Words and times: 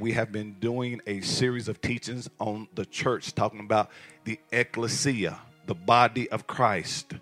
We 0.00 0.12
have 0.12 0.32
been 0.32 0.54
doing 0.54 1.02
a 1.06 1.20
series 1.20 1.68
of 1.68 1.82
teachings 1.82 2.30
on 2.38 2.68
the 2.74 2.86
church, 2.86 3.34
talking 3.34 3.60
about 3.60 3.90
the 4.24 4.40
ecclesia, 4.50 5.38
the 5.66 5.74
body 5.74 6.26
of 6.30 6.46
Christ, 6.46 7.12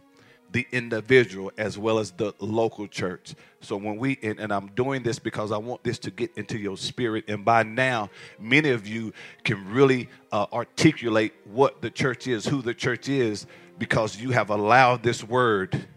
the 0.53 0.65
individual, 0.71 1.51
as 1.59 1.77
well 1.77 1.99
as 1.99 2.13
the 2.13 2.35
local 2.39 2.87
church. 2.87 3.35
So 3.61 3.77
when 3.77 3.97
we, 3.97 4.17
and, 4.23 4.39
and, 4.39 4.53
I'm 4.53 4.69
doing 4.69 5.03
this 5.03 5.19
because 5.19 5.51
I 5.51 5.57
want 5.57 5.83
this 5.83 5.99
to 5.99 6.13
get 6.13 6.31
into 6.37 6.57
your 6.57 6.77
spirit. 6.77 7.25
And 7.27 7.45
by 7.45 7.65
now, 7.65 8.11
many 8.39 8.71
of 8.71 8.87
you 8.87 9.13
can 9.43 9.69
really 9.73 10.09
uh, 10.31 10.47
articulate 10.53 11.35
what 11.47 11.83
the 11.83 11.91
church 11.91 12.29
is, 12.29 12.47
who 12.47 12.63
the 12.63 12.75
church 12.75 13.09
is, 13.09 13.49
because 13.77 14.21
you 14.21 14.31
have 14.31 14.51
allowed 14.51 15.03
this 15.03 15.25
word 15.25 15.89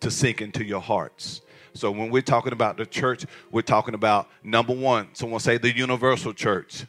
to 0.00 0.10
sink 0.10 0.42
into 0.42 0.62
your 0.62 0.82
hearts. 0.82 1.40
So 1.74 1.90
when 1.90 2.10
we're 2.10 2.22
talking 2.22 2.52
about 2.52 2.76
the 2.76 2.86
church, 2.86 3.24
we're 3.50 3.62
talking 3.62 3.94
about 3.94 4.28
number 4.42 4.74
one, 4.74 5.08
someone 5.14 5.40
say 5.40 5.58
the 5.58 5.74
universal 5.74 6.32
church. 6.32 6.84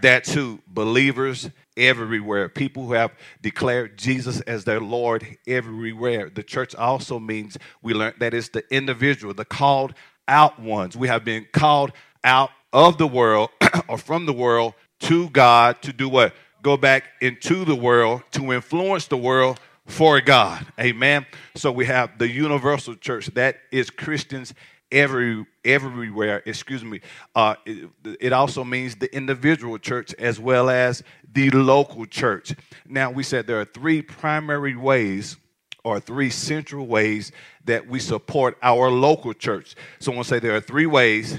That's 0.00 0.32
who 0.32 0.60
believers 0.66 1.50
everywhere, 1.76 2.48
people 2.48 2.86
who 2.86 2.92
have 2.92 3.12
declared 3.40 3.96
Jesus 3.98 4.40
as 4.42 4.64
their 4.64 4.80
Lord 4.80 5.38
everywhere. 5.46 6.30
The 6.30 6.42
church 6.42 6.74
also 6.74 7.18
means 7.18 7.56
we 7.82 7.94
learned 7.94 8.16
that 8.20 8.34
it's 8.34 8.48
the 8.50 8.64
individual, 8.74 9.34
the 9.34 9.44
called 9.44 9.94
out 10.28 10.60
ones. 10.60 10.96
We 10.96 11.08
have 11.08 11.24
been 11.24 11.46
called 11.52 11.92
out 12.24 12.50
of 12.72 12.98
the 12.98 13.06
world 13.06 13.50
or 13.88 13.98
from 13.98 14.26
the 14.26 14.32
world 14.32 14.74
to 15.00 15.30
God 15.30 15.80
to 15.82 15.92
do 15.92 16.08
what? 16.08 16.34
Go 16.62 16.76
back 16.76 17.04
into 17.20 17.64
the 17.64 17.76
world 17.76 18.22
to 18.32 18.52
influence 18.52 19.06
the 19.06 19.16
world 19.16 19.60
for 19.86 20.20
God. 20.20 20.66
Amen. 20.78 21.26
So 21.54 21.72
we 21.72 21.86
have 21.86 22.18
the 22.18 22.28
universal 22.28 22.94
church 22.94 23.26
that 23.34 23.58
is 23.70 23.90
Christians 23.90 24.52
every 24.90 25.46
everywhere. 25.64 26.42
Excuse 26.44 26.84
me. 26.84 27.00
Uh, 27.34 27.54
it, 27.64 27.88
it, 28.20 28.32
also 28.32 28.64
means 28.64 28.96
the 28.96 29.14
individual 29.14 29.78
church 29.78 30.14
as 30.14 30.38
well 30.38 30.68
as 30.68 31.02
the 31.32 31.50
local 31.50 32.06
church. 32.06 32.54
Now 32.86 33.10
we 33.10 33.22
said 33.22 33.46
there 33.46 33.60
are 33.60 33.64
three 33.64 34.02
primary 34.02 34.76
ways 34.76 35.36
or 35.84 36.00
three 36.00 36.30
central 36.30 36.86
ways 36.86 37.32
that 37.64 37.86
we 37.86 38.00
support 38.00 38.58
our 38.62 38.90
local 38.90 39.32
church. 39.32 39.76
Someone 39.98 40.24
say 40.24 40.38
there 40.38 40.56
are 40.56 40.60
three 40.60 40.86
ways 40.86 41.38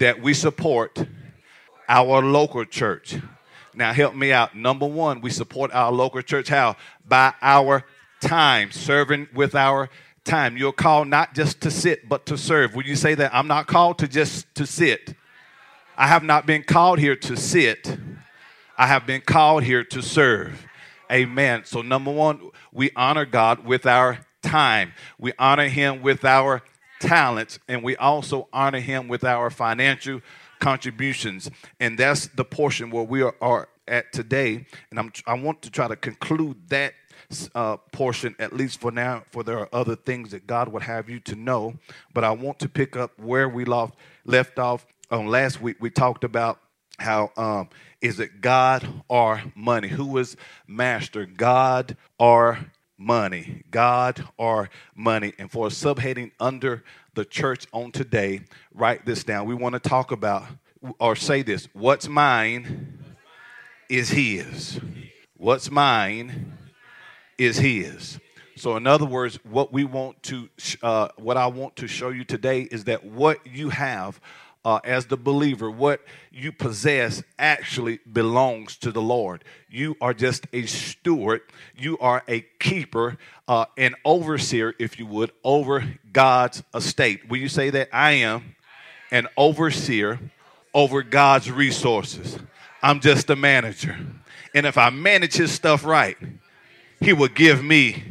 that 0.00 0.22
we 0.22 0.34
support 0.34 1.06
our 1.88 2.22
local 2.22 2.64
church 2.64 3.16
now, 3.74 3.92
help 3.92 4.14
me 4.14 4.32
out. 4.32 4.56
Number 4.56 4.86
one, 4.86 5.20
we 5.20 5.30
support 5.30 5.72
our 5.72 5.92
local 5.92 6.22
church 6.22 6.48
how? 6.48 6.76
By 7.06 7.34
our 7.40 7.84
time, 8.20 8.70
serving 8.70 9.28
with 9.34 9.54
our 9.54 9.90
time. 10.24 10.56
You're 10.56 10.72
called 10.72 11.08
not 11.08 11.34
just 11.34 11.60
to 11.62 11.70
sit, 11.70 12.08
but 12.08 12.26
to 12.26 12.38
serve. 12.38 12.74
Would 12.74 12.86
you 12.86 12.96
say 12.96 13.14
that? 13.14 13.34
I'm 13.34 13.48
not 13.48 13.66
called 13.66 13.98
to 13.98 14.08
just 14.08 14.52
to 14.54 14.66
sit. 14.66 15.14
I 15.96 16.06
have 16.06 16.22
not 16.22 16.46
been 16.46 16.62
called 16.62 16.98
here 16.98 17.16
to 17.16 17.36
sit. 17.36 17.96
I 18.78 18.86
have 18.86 19.06
been 19.06 19.20
called 19.20 19.64
here 19.64 19.84
to 19.84 20.02
serve. 20.02 20.66
Amen. 21.10 21.62
So, 21.64 21.82
number 21.82 22.10
one, 22.10 22.50
we 22.72 22.90
honor 22.96 23.26
God 23.26 23.64
with 23.64 23.86
our 23.86 24.26
time. 24.42 24.92
We 25.18 25.32
honor 25.38 25.68
Him 25.68 26.02
with 26.02 26.24
our 26.24 26.62
talents, 27.00 27.58
and 27.68 27.82
we 27.82 27.96
also 27.96 28.48
honor 28.52 28.80
Him 28.80 29.08
with 29.08 29.24
our 29.24 29.50
financial 29.50 30.20
contributions. 30.62 31.50
And 31.80 31.98
that's 31.98 32.28
the 32.28 32.44
portion 32.44 32.90
where 32.90 33.02
we 33.02 33.20
are, 33.20 33.34
are 33.40 33.68
at 33.88 34.12
today. 34.12 34.64
And 34.90 34.98
I'm, 34.98 35.12
I 35.26 35.34
want 35.34 35.60
to 35.62 35.70
try 35.70 35.88
to 35.88 35.96
conclude 35.96 36.68
that 36.68 36.94
uh, 37.54 37.78
portion, 37.90 38.36
at 38.38 38.52
least 38.52 38.80
for 38.80 38.92
now, 38.92 39.24
for 39.32 39.42
there 39.42 39.58
are 39.58 39.68
other 39.72 39.96
things 39.96 40.30
that 40.30 40.46
God 40.46 40.68
would 40.68 40.84
have 40.84 41.10
you 41.10 41.18
to 41.20 41.34
know. 41.34 41.74
But 42.14 42.22
I 42.22 42.30
want 42.30 42.60
to 42.60 42.68
pick 42.68 42.96
up 42.96 43.18
where 43.18 43.48
we 43.48 43.64
left, 43.64 43.96
left 44.24 44.60
off 44.60 44.86
on 45.10 45.26
last 45.26 45.60
week. 45.60 45.78
We 45.80 45.90
talked 45.90 46.22
about 46.22 46.60
how 46.98 47.32
um, 47.36 47.68
is 48.00 48.20
it 48.20 48.40
God 48.40 48.86
or 49.08 49.42
money? 49.56 49.88
Who 49.88 50.16
is 50.18 50.36
master, 50.68 51.26
God 51.26 51.96
or 52.18 52.66
money? 52.98 53.62
God 53.70 54.24
or 54.36 54.70
money? 54.94 55.32
And 55.38 55.50
for 55.50 55.66
a 55.66 55.70
subheading 55.70 56.32
under 56.38 56.84
the 57.14 57.24
church 57.24 57.66
on 57.72 57.92
today, 57.92 58.42
write 58.72 59.04
this 59.06 59.24
down. 59.24 59.46
We 59.46 59.54
want 59.54 59.74
to 59.74 59.80
talk 59.80 60.12
about 60.12 60.44
or 60.98 61.16
say 61.16 61.42
this 61.42 61.68
what's 61.72 62.08
mine 62.08 62.98
is 63.88 64.10
his. 64.10 64.80
What's 65.36 65.70
mine 65.70 66.56
is 67.38 67.58
his. 67.58 68.18
So, 68.56 68.76
in 68.76 68.86
other 68.86 69.06
words, 69.06 69.38
what 69.44 69.72
we 69.72 69.84
want 69.84 70.22
to, 70.24 70.48
uh, 70.82 71.08
what 71.16 71.36
I 71.36 71.46
want 71.46 71.76
to 71.76 71.88
show 71.88 72.10
you 72.10 72.24
today 72.24 72.62
is 72.62 72.84
that 72.84 73.04
what 73.04 73.44
you 73.46 73.70
have 73.70 74.20
uh, 74.64 74.80
as 74.84 75.06
the 75.06 75.16
believer, 75.16 75.70
what 75.70 76.00
you 76.30 76.52
possess 76.52 77.22
actually 77.38 77.98
belongs 78.10 78.76
to 78.76 78.92
the 78.92 79.02
Lord. 79.02 79.44
You 79.68 79.96
are 80.00 80.14
just 80.14 80.46
a 80.52 80.66
steward, 80.66 81.42
you 81.76 81.98
are 81.98 82.22
a 82.28 82.42
keeper, 82.60 83.18
uh, 83.48 83.66
an 83.76 83.94
overseer, 84.04 84.74
if 84.78 84.98
you 84.98 85.06
would, 85.06 85.32
over 85.42 85.98
God's 86.12 86.62
estate. 86.74 87.28
Will 87.28 87.38
you 87.38 87.48
say 87.48 87.70
that? 87.70 87.88
I 87.92 88.12
am 88.12 88.54
an 89.10 89.26
overseer 89.36 90.18
over 90.72 91.02
God's 91.02 91.50
resources. 91.50 92.38
I'm 92.82 93.00
just 93.00 93.30
a 93.30 93.36
manager. 93.36 93.98
And 94.54 94.66
if 94.66 94.78
I 94.78 94.90
manage 94.90 95.34
his 95.34 95.52
stuff 95.52 95.84
right, 95.84 96.16
he 97.00 97.12
will 97.12 97.28
give 97.28 97.62
me 97.62 98.02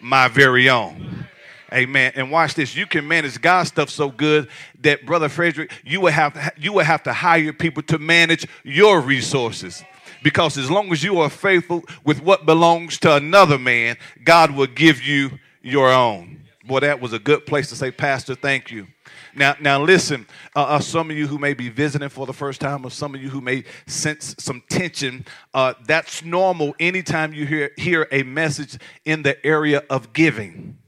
my 0.00 0.28
very 0.28 0.68
own. 0.68 1.26
Amen. 1.72 2.12
And 2.14 2.30
watch 2.30 2.54
this. 2.54 2.76
You 2.76 2.86
can 2.86 3.08
manage 3.08 3.40
God's 3.40 3.70
stuff 3.70 3.88
so 3.88 4.10
good 4.10 4.48
that, 4.80 5.06
Brother 5.06 5.28
Frederick, 5.28 5.72
you 5.84 6.00
will 6.02 6.12
have 6.12 6.52
you 6.58 6.72
will 6.74 6.84
have 6.84 7.02
to 7.04 7.12
hire 7.12 7.52
people 7.52 7.82
to 7.84 7.98
manage 7.98 8.46
your 8.62 9.00
resources. 9.00 9.82
Because 10.22 10.56
as 10.56 10.70
long 10.70 10.92
as 10.92 11.02
you 11.02 11.18
are 11.20 11.30
faithful 11.30 11.82
with 12.04 12.22
what 12.22 12.46
belongs 12.46 12.98
to 13.00 13.16
another 13.16 13.58
man, 13.58 13.96
God 14.22 14.52
will 14.52 14.68
give 14.68 15.02
you 15.02 15.38
your 15.62 15.90
own. 15.90 16.44
Boy, 16.64 16.80
that 16.80 17.00
was 17.00 17.12
a 17.12 17.18
good 17.18 17.44
place 17.44 17.68
to 17.70 17.76
say, 17.76 17.90
Pastor, 17.90 18.36
thank 18.36 18.70
you. 18.70 18.86
Now, 19.34 19.56
now 19.60 19.82
listen, 19.82 20.26
uh, 20.54 20.62
uh, 20.62 20.78
some 20.78 21.10
of 21.10 21.16
you 21.16 21.26
who 21.26 21.38
may 21.38 21.54
be 21.54 21.68
visiting 21.70 22.08
for 22.08 22.26
the 22.26 22.32
first 22.32 22.60
time, 22.60 22.84
or 22.84 22.90
some 22.90 23.14
of 23.14 23.22
you 23.22 23.30
who 23.30 23.40
may 23.40 23.64
sense 23.86 24.36
some 24.38 24.62
tension, 24.68 25.24
uh, 25.54 25.74
that's 25.86 26.22
normal 26.22 26.74
anytime 26.78 27.32
you 27.32 27.46
hear, 27.46 27.72
hear 27.76 28.06
a 28.12 28.22
message 28.22 28.78
in 29.04 29.22
the 29.22 29.44
area 29.44 29.82
of 29.90 30.12
giving. 30.12 30.78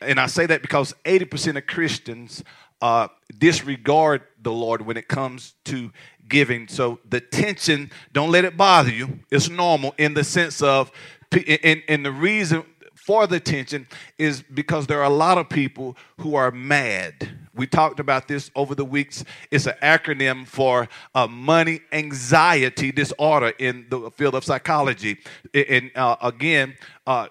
And 0.00 0.20
I 0.20 0.26
say 0.26 0.46
that 0.46 0.62
because 0.62 0.94
80% 1.04 1.56
of 1.56 1.66
Christians 1.66 2.42
uh, 2.80 3.08
disregard 3.36 4.22
the 4.42 4.52
Lord 4.52 4.82
when 4.82 4.96
it 4.96 5.08
comes 5.08 5.54
to 5.64 5.90
giving. 6.28 6.68
So 6.68 7.00
the 7.08 7.20
tension, 7.20 7.90
don't 8.12 8.30
let 8.30 8.44
it 8.44 8.56
bother 8.56 8.90
you. 8.90 9.20
It's 9.30 9.48
normal 9.48 9.94
in 9.98 10.14
the 10.14 10.24
sense 10.24 10.62
of, 10.62 10.92
and, 11.32 11.82
and 11.88 12.04
the 12.04 12.12
reason 12.12 12.64
for 12.94 13.26
the 13.26 13.40
tension 13.40 13.86
is 14.18 14.42
because 14.42 14.86
there 14.86 15.00
are 15.00 15.10
a 15.10 15.14
lot 15.14 15.38
of 15.38 15.48
people 15.48 15.96
who 16.18 16.34
are 16.34 16.50
mad. 16.50 17.28
We 17.54 17.66
talked 17.66 18.00
about 18.00 18.28
this 18.28 18.50
over 18.54 18.74
the 18.74 18.84
weeks. 18.84 19.24
It's 19.50 19.66
an 19.66 19.76
acronym 19.82 20.46
for 20.46 20.88
uh, 21.14 21.26
money 21.26 21.80
anxiety 21.90 22.92
disorder 22.92 23.54
in 23.58 23.86
the 23.88 24.10
field 24.10 24.34
of 24.34 24.44
psychology. 24.44 25.18
And 25.54 25.90
uh, 25.94 26.16
again, 26.20 26.76
uh, 27.06 27.28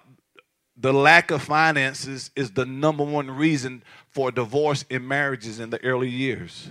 the 0.80 0.92
lack 0.92 1.30
of 1.30 1.42
finances 1.42 2.30
is 2.36 2.52
the 2.52 2.64
number 2.64 3.02
one 3.02 3.30
reason 3.30 3.82
for 4.10 4.30
divorce 4.30 4.84
in 4.88 5.06
marriages 5.06 5.58
in 5.58 5.70
the 5.70 5.82
early 5.84 6.08
years. 6.08 6.70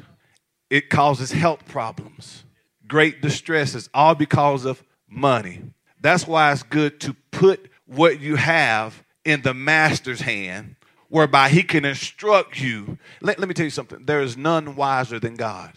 It 0.70 0.90
causes 0.90 1.32
health 1.32 1.66
problems, 1.68 2.46
great 2.88 3.22
distresses, 3.22 3.90
all 3.94 4.16
because 4.16 4.64
of 4.66 4.82
money. 5.10 5.62
That's 6.00 6.26
why 6.26 6.52
it's 6.52 6.64
good 6.64 7.02
to 7.02 7.16
put 7.32 7.70
what 7.86 8.22
you 8.22 8.38
have 8.38 9.04
in 9.26 9.42
the 9.42 9.54
master's 9.54 10.22
hand, 10.22 10.76
whereby 11.10 11.50
he 11.50 11.64
can 11.64 11.84
instruct 11.84 12.62
you. 12.62 12.98
Let, 13.22 13.40
let 13.40 13.48
me 13.48 13.54
tell 13.54 13.66
you 13.66 13.70
something 13.72 14.06
there 14.06 14.22
is 14.22 14.38
none 14.38 14.76
wiser 14.76 15.20
than 15.20 15.36
God. 15.36 15.74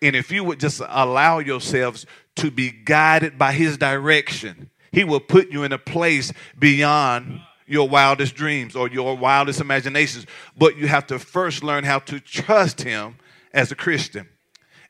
And 0.00 0.16
if 0.16 0.30
you 0.30 0.44
would 0.44 0.60
just 0.60 0.80
allow 0.86 1.38
yourselves 1.40 2.06
to 2.36 2.50
be 2.50 2.70
guided 2.70 3.36
by 3.36 3.52
his 3.52 3.76
direction, 3.76 4.70
he 4.92 5.04
will 5.04 5.20
put 5.20 5.50
you 5.50 5.64
in 5.64 5.72
a 5.72 5.78
place 5.78 6.32
beyond 6.58 7.40
your 7.68 7.88
wildest 7.88 8.34
dreams 8.34 8.74
or 8.74 8.88
your 8.88 9.16
wildest 9.16 9.60
imaginations. 9.60 10.26
But 10.56 10.76
you 10.76 10.88
have 10.88 11.06
to 11.08 11.18
first 11.18 11.62
learn 11.62 11.84
how 11.84 12.00
to 12.00 12.20
trust 12.20 12.82
him 12.82 13.16
as 13.52 13.70
a 13.70 13.76
Christian. 13.76 14.28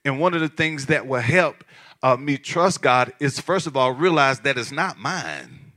And 0.05 0.21
one 0.21 0.35
of 0.35 0.41
the 0.41 0.49
things 0.49 0.87
that 0.87 1.07
will 1.07 1.21
help 1.21 1.65
uh, 2.03 2.17
me 2.17 2.39
trust 2.39 2.81
God 2.81 3.13
is 3.21 3.41
first 3.41 3.67
of 3.67 3.77
all 3.77 3.93
realize 3.93 4.41
that 4.41 4.57
it's 4.57 4.73
not 4.73 4.99
mine. 4.99 5.73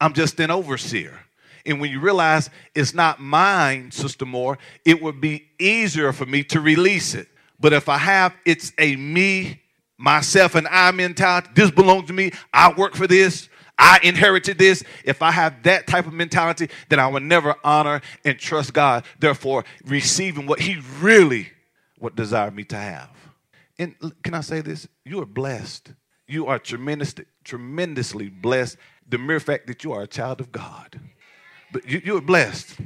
I'm 0.00 0.14
just 0.14 0.38
an 0.40 0.50
overseer. 0.50 1.20
And 1.66 1.80
when 1.80 1.90
you 1.90 2.00
realize 2.00 2.48
it's 2.74 2.94
not 2.94 3.20
mine, 3.20 3.90
Sister 3.90 4.24
Moore, 4.24 4.58
it 4.86 5.02
would 5.02 5.20
be 5.20 5.48
easier 5.58 6.12
for 6.12 6.24
me 6.24 6.42
to 6.44 6.60
release 6.60 7.14
it. 7.14 7.28
But 7.58 7.74
if 7.74 7.88
I 7.88 7.98
have 7.98 8.34
it's 8.46 8.72
a 8.78 8.96
me, 8.96 9.60
myself, 9.98 10.54
and 10.54 10.66
I 10.68 10.90
mentality, 10.92 11.50
this 11.54 11.70
belongs 11.70 12.06
to 12.06 12.14
me, 12.14 12.32
I 12.54 12.72
work 12.72 12.94
for 12.94 13.06
this, 13.06 13.49
I 13.80 13.98
inherited 14.02 14.58
this. 14.58 14.84
If 15.04 15.22
I 15.22 15.30
have 15.30 15.62
that 15.62 15.86
type 15.86 16.06
of 16.06 16.12
mentality, 16.12 16.68
then 16.90 17.00
I 17.00 17.08
will 17.08 17.20
never 17.20 17.54
honor 17.64 18.02
and 18.26 18.38
trust 18.38 18.74
God. 18.74 19.04
Therefore, 19.18 19.64
receiving 19.86 20.46
what 20.46 20.60
He 20.60 20.82
really 21.00 21.48
would 21.98 22.14
desire 22.14 22.50
me 22.50 22.64
to 22.64 22.76
have. 22.76 23.10
And 23.78 23.94
can 24.22 24.34
I 24.34 24.42
say 24.42 24.60
this? 24.60 24.86
You 25.04 25.20
are 25.22 25.26
blessed. 25.26 25.94
You 26.28 26.46
are 26.46 26.58
tremendously, 26.58 27.24
tremendously 27.42 28.28
blessed. 28.28 28.76
The 29.08 29.16
mere 29.16 29.40
fact 29.40 29.66
that 29.68 29.82
you 29.82 29.92
are 29.92 30.02
a 30.02 30.06
child 30.06 30.40
of 30.40 30.52
God. 30.52 31.00
But 31.72 31.88
you, 31.88 32.02
you 32.04 32.16
are 32.18 32.20
blessed. 32.20 32.76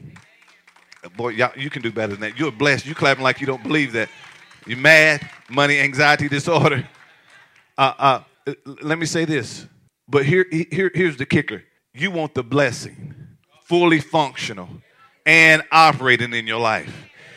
Boy, 1.17 1.31
y'all, 1.31 1.52
you 1.56 1.70
can 1.70 1.82
do 1.82 1.91
better 1.91 2.12
than 2.12 2.20
that. 2.20 2.38
You're 2.38 2.52
blessed. 2.52 2.87
You 2.87 2.94
clapping 2.94 3.25
like 3.25 3.41
you 3.41 3.49
don't 3.49 3.62
believe 3.64 3.93
that. 3.93 4.08
You're 4.64 4.79
mad, 4.79 5.29
money, 5.50 5.81
anxiety, 5.81 6.29
disorder. 6.29 6.88
Uh, 7.76 8.23
uh, 8.46 8.55
let 8.82 8.99
me 8.99 9.06
say 9.06 9.25
this. 9.25 9.67
But 10.08 10.26
here, 10.26 10.46
here, 10.50 10.90
here's 10.94 11.16
the 11.16 11.26
kicker 11.26 11.64
you 11.92 12.10
want 12.10 12.34
the 12.34 12.42
blessing, 12.42 13.14
fully 13.62 14.00
functional 14.00 14.68
and 15.24 15.62
operating 15.70 16.34
in 16.34 16.46
your 16.46 16.60
life. 16.60 16.92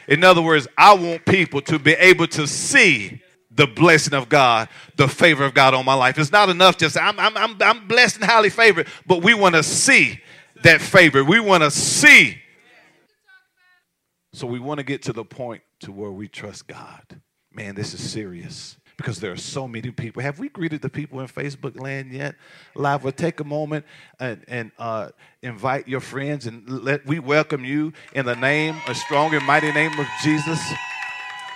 In 0.08 0.24
other 0.24 0.42
words, 0.42 0.68
I 0.78 0.94
want 0.94 1.26
people 1.26 1.62
to 1.62 1.80
be 1.80 1.94
able 1.94 2.28
to 2.28 2.48
see 2.48 3.22
the 3.52 3.68
blessing 3.68 4.14
of 4.14 4.30
God, 4.30 4.70
the 4.96 5.08
favor 5.08 5.44
of 5.44 5.54
God 5.54 5.74
on 5.74 5.86
my 5.86 5.94
life. 5.94 6.18
It's 6.18 6.32
not 6.32 6.50
enough 6.50 6.78
just 6.78 6.98
I'm, 6.98 7.20
I'm, 7.20 7.36
I'm, 7.38 7.56
I'm 7.62 7.88
blessed 7.88 8.18
and 8.18 8.26
highly 8.26 8.50
favored, 8.50 8.88
but 9.06 9.24
we 9.24 9.34
want 9.34 9.56
to 9.56 9.64
see 9.64 10.20
that 10.64 10.82
favor. 10.82 11.24
We 11.24 11.40
want 11.40 11.64
to 11.64 11.72
see. 11.72 12.38
So 14.34 14.48
we 14.48 14.60
want 14.60 14.80
to 14.80 14.84
get 14.84 15.04
to 15.04 15.14
the 15.14 15.26
point 15.26 15.64
to 15.82 15.92
where 15.92 16.12
we 16.12 16.28
trust 16.28 16.68
God. 16.68 17.22
Man, 17.52 17.76
this 17.76 17.94
is 17.94 18.08
serious 18.08 18.78
because 18.98 19.20
there 19.20 19.32
are 19.32 19.38
so 19.38 19.68
many 19.68 19.92
people. 19.92 20.22
Have 20.24 20.40
we 20.40 20.50
greeted 20.50 20.82
the 20.82 20.90
people 20.90 21.20
in 21.22 21.28
Facebook 21.28 21.80
land 21.80 22.12
yet? 22.12 22.36
Live, 22.76 23.04
we'll 23.04 23.14
take 23.14 23.40
a 23.40 23.44
moment 23.44 23.86
and, 24.20 24.44
and 24.48 24.72
uh, 24.80 25.10
invite 25.44 25.88
your 25.88 26.00
friends 26.00 26.48
and 26.48 26.68
let 26.68 27.06
we 27.06 27.20
welcome 27.20 27.64
you 27.64 27.94
in 28.14 28.26
the 28.26 28.36
name, 28.36 28.76
a 28.88 28.96
strong 28.96 29.34
and 29.36 29.46
mighty 29.46 29.72
name 29.72 29.98
of 30.00 30.08
Jesus. 30.24 30.60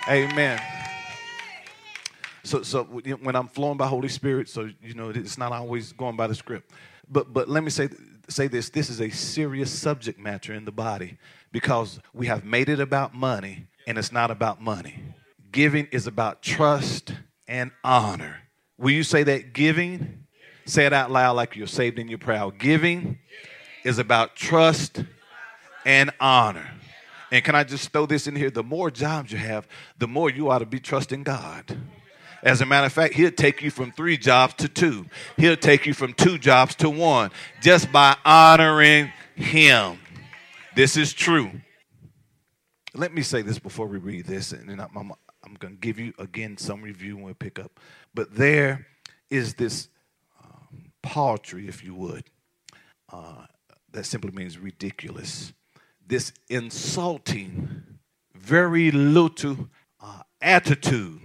Amen. 0.08 0.60
So, 2.44 2.62
so 2.62 2.84
when 2.84 3.36
I'm 3.36 3.48
flowing 3.48 3.76
by 3.76 3.86
Holy 3.86 4.08
Spirit, 4.08 4.48
so 4.48 4.68
you 4.82 4.94
know 4.94 5.10
it's 5.10 5.38
not 5.38 5.52
always 5.52 5.92
going 5.92 6.16
by 6.16 6.26
the 6.28 6.34
script. 6.34 6.70
But 7.08 7.32
but 7.32 7.48
let 7.48 7.62
me 7.62 7.70
say 7.70 7.88
say 8.28 8.48
this: 8.48 8.70
this 8.70 8.88
is 8.88 9.00
a 9.00 9.10
serious 9.10 9.70
subject 9.70 10.18
matter 10.18 10.52
in 10.52 10.64
the 10.64 10.72
body 10.72 11.18
because 11.52 12.00
we 12.12 12.26
have 12.26 12.44
made 12.44 12.68
it 12.68 12.80
about 12.80 13.14
money, 13.14 13.66
and 13.86 13.96
it's 13.96 14.10
not 14.12 14.30
about 14.30 14.60
money. 14.60 15.02
Giving 15.52 15.86
is 15.92 16.06
about 16.06 16.42
trust 16.42 17.12
and 17.48 17.70
honor. 17.84 18.36
Will 18.78 18.90
you 18.90 19.02
say 19.02 19.22
that 19.24 19.52
giving? 19.52 20.26
Say 20.64 20.86
it 20.86 20.92
out 20.92 21.10
loud 21.10 21.36
like 21.36 21.56
you're 21.56 21.66
saved 21.66 21.98
and 21.98 22.08
you're 22.08 22.18
proud. 22.18 22.58
Giving 22.58 23.18
is 23.84 23.98
about 23.98 24.36
trust 24.36 25.04
and 25.84 26.10
honor. 26.20 26.68
And 27.30 27.42
can 27.42 27.54
I 27.54 27.64
just 27.64 27.90
throw 27.90 28.06
this 28.06 28.26
in 28.26 28.36
here? 28.36 28.50
The 28.50 28.62
more 28.62 28.90
jobs 28.90 29.32
you 29.32 29.38
have, 29.38 29.66
the 29.98 30.06
more 30.06 30.30
you 30.30 30.50
ought 30.50 30.58
to 30.58 30.66
be 30.66 30.78
trusting 30.78 31.22
God. 31.22 31.76
As 32.42 32.60
a 32.60 32.66
matter 32.66 32.86
of 32.86 32.92
fact, 32.92 33.14
he'll 33.14 33.30
take 33.30 33.62
you 33.62 33.70
from 33.70 33.92
three 33.92 34.16
jobs 34.16 34.54
to 34.54 34.68
two. 34.68 35.06
He'll 35.36 35.56
take 35.56 35.86
you 35.86 35.94
from 35.94 36.12
two 36.12 36.38
jobs 36.38 36.74
to 36.76 36.90
one 36.90 37.30
just 37.62 37.90
by 37.92 38.16
honoring 38.24 39.12
him. 39.34 39.98
This 40.74 40.96
is 40.96 41.12
true. 41.12 41.50
Let 42.94 43.14
me 43.14 43.22
say 43.22 43.42
this 43.42 43.58
before 43.58 43.86
we 43.86 43.98
read 43.98 44.26
this, 44.26 44.52
and 44.52 44.68
then 44.68 44.80
I'm, 44.80 45.12
I'm 45.44 45.54
going 45.54 45.74
to 45.74 45.80
give 45.80 45.98
you 45.98 46.12
again 46.18 46.56
some 46.56 46.82
review 46.82 47.16
when 47.16 47.26
we 47.26 47.34
pick 47.34 47.58
up. 47.58 47.80
But 48.14 48.34
there 48.34 48.86
is 49.30 49.54
this 49.54 49.88
um, 50.42 50.92
paltry, 51.02 51.68
if 51.68 51.82
you 51.82 51.94
would, 51.94 52.24
uh, 53.12 53.46
that 53.90 54.04
simply 54.06 54.30
means 54.30 54.58
ridiculous. 54.58 55.52
This 56.06 56.32
insulting, 56.48 57.82
very 58.34 58.90
little 58.90 59.68
uh, 60.00 60.22
attitude, 60.40 61.20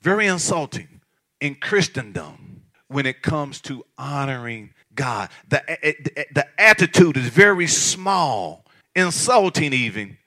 very 0.00 0.26
insulting 0.26 1.00
in 1.40 1.54
Christendom 1.56 2.62
when 2.88 3.06
it 3.06 3.22
comes 3.22 3.60
to 3.62 3.84
honoring 3.98 4.72
God. 4.94 5.30
The, 5.48 5.62
the, 5.82 6.26
the 6.32 6.46
attitude 6.58 7.16
is 7.16 7.28
very 7.28 7.66
small, 7.66 8.64
insulting 8.94 9.72
even, 9.72 10.18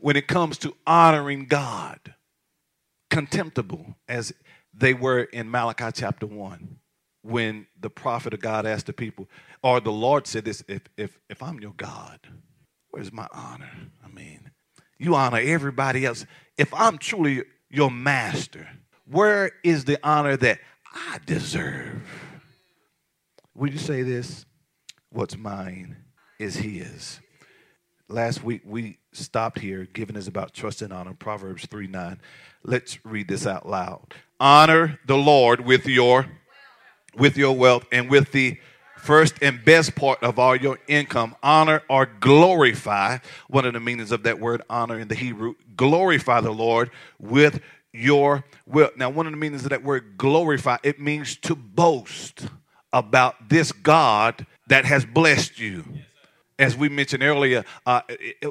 when 0.00 0.16
it 0.16 0.26
comes 0.26 0.58
to 0.58 0.74
honoring 0.86 1.46
God 1.46 2.14
contemptible 3.10 3.96
as 4.08 4.32
they 4.74 4.94
were 4.94 5.20
in 5.20 5.50
Malachi 5.50 5.90
chapter 5.94 6.26
1 6.26 6.78
when 7.22 7.66
the 7.80 7.90
prophet 7.90 8.34
of 8.34 8.40
God 8.40 8.66
asked 8.66 8.86
the 8.86 8.92
people, 8.92 9.28
or 9.62 9.80
the 9.80 9.90
Lord 9.90 10.26
said 10.26 10.44
this, 10.44 10.62
if, 10.68 10.82
if, 10.96 11.18
if 11.28 11.42
I'm 11.42 11.58
your 11.58 11.72
God, 11.76 12.20
where's 12.90 13.12
my 13.12 13.26
honor? 13.32 13.70
I 14.04 14.08
mean, 14.08 14.50
you 14.98 15.14
honor 15.14 15.40
everybody 15.42 16.06
else. 16.06 16.24
If 16.56 16.72
I'm 16.72 16.98
truly 16.98 17.42
your 17.68 17.90
master, 17.90 18.68
where 19.10 19.50
is 19.64 19.84
the 19.84 19.98
honor 20.02 20.36
that 20.36 20.60
I 20.94 21.18
deserve? 21.26 22.02
Would 23.54 23.72
you 23.72 23.78
say 23.78 24.02
this? 24.02 24.46
What's 25.10 25.36
mine 25.36 25.96
is 26.38 26.56
his. 26.56 27.20
Last 28.08 28.44
week 28.44 28.62
we 28.64 28.98
stopped 29.12 29.58
here, 29.58 29.88
giving 29.92 30.16
us 30.16 30.28
about 30.28 30.54
trust 30.54 30.80
and 30.80 30.92
honor, 30.92 31.12
Proverbs 31.12 31.66
3 31.66 31.88
9. 31.88 32.20
Let's 32.62 33.04
read 33.04 33.26
this 33.26 33.48
out 33.48 33.68
loud. 33.68 34.14
Honor 34.38 35.00
the 35.06 35.16
Lord 35.16 35.60
with 35.60 35.86
your 35.86 36.26
with 37.16 37.36
your 37.36 37.56
wealth 37.56 37.84
and 37.90 38.08
with 38.08 38.30
the 38.30 38.58
first 38.96 39.34
and 39.42 39.64
best 39.64 39.96
part 39.96 40.22
of 40.22 40.38
all 40.38 40.54
your 40.54 40.78
income. 40.86 41.34
Honor 41.42 41.82
or 41.90 42.06
glorify. 42.06 43.18
One 43.48 43.64
of 43.64 43.72
the 43.72 43.80
meanings 43.80 44.12
of 44.12 44.22
that 44.22 44.38
word 44.38 44.62
honor 44.70 45.00
in 45.00 45.08
the 45.08 45.16
Hebrew, 45.16 45.54
glorify 45.76 46.40
the 46.40 46.52
Lord 46.52 46.92
with 47.18 47.60
your 47.92 48.44
wealth. 48.66 48.96
Now, 48.96 49.10
one 49.10 49.26
of 49.26 49.32
the 49.32 49.38
meanings 49.38 49.64
of 49.64 49.70
that 49.70 49.82
word 49.82 50.16
glorify, 50.16 50.76
it 50.84 51.00
means 51.00 51.36
to 51.38 51.56
boast 51.56 52.46
about 52.92 53.48
this 53.48 53.72
God 53.72 54.46
that 54.68 54.84
has 54.84 55.04
blessed 55.04 55.58
you 55.58 55.84
as 56.58 56.76
we 56.76 56.88
mentioned 56.88 57.22
earlier, 57.22 57.64
uh, 57.84 58.00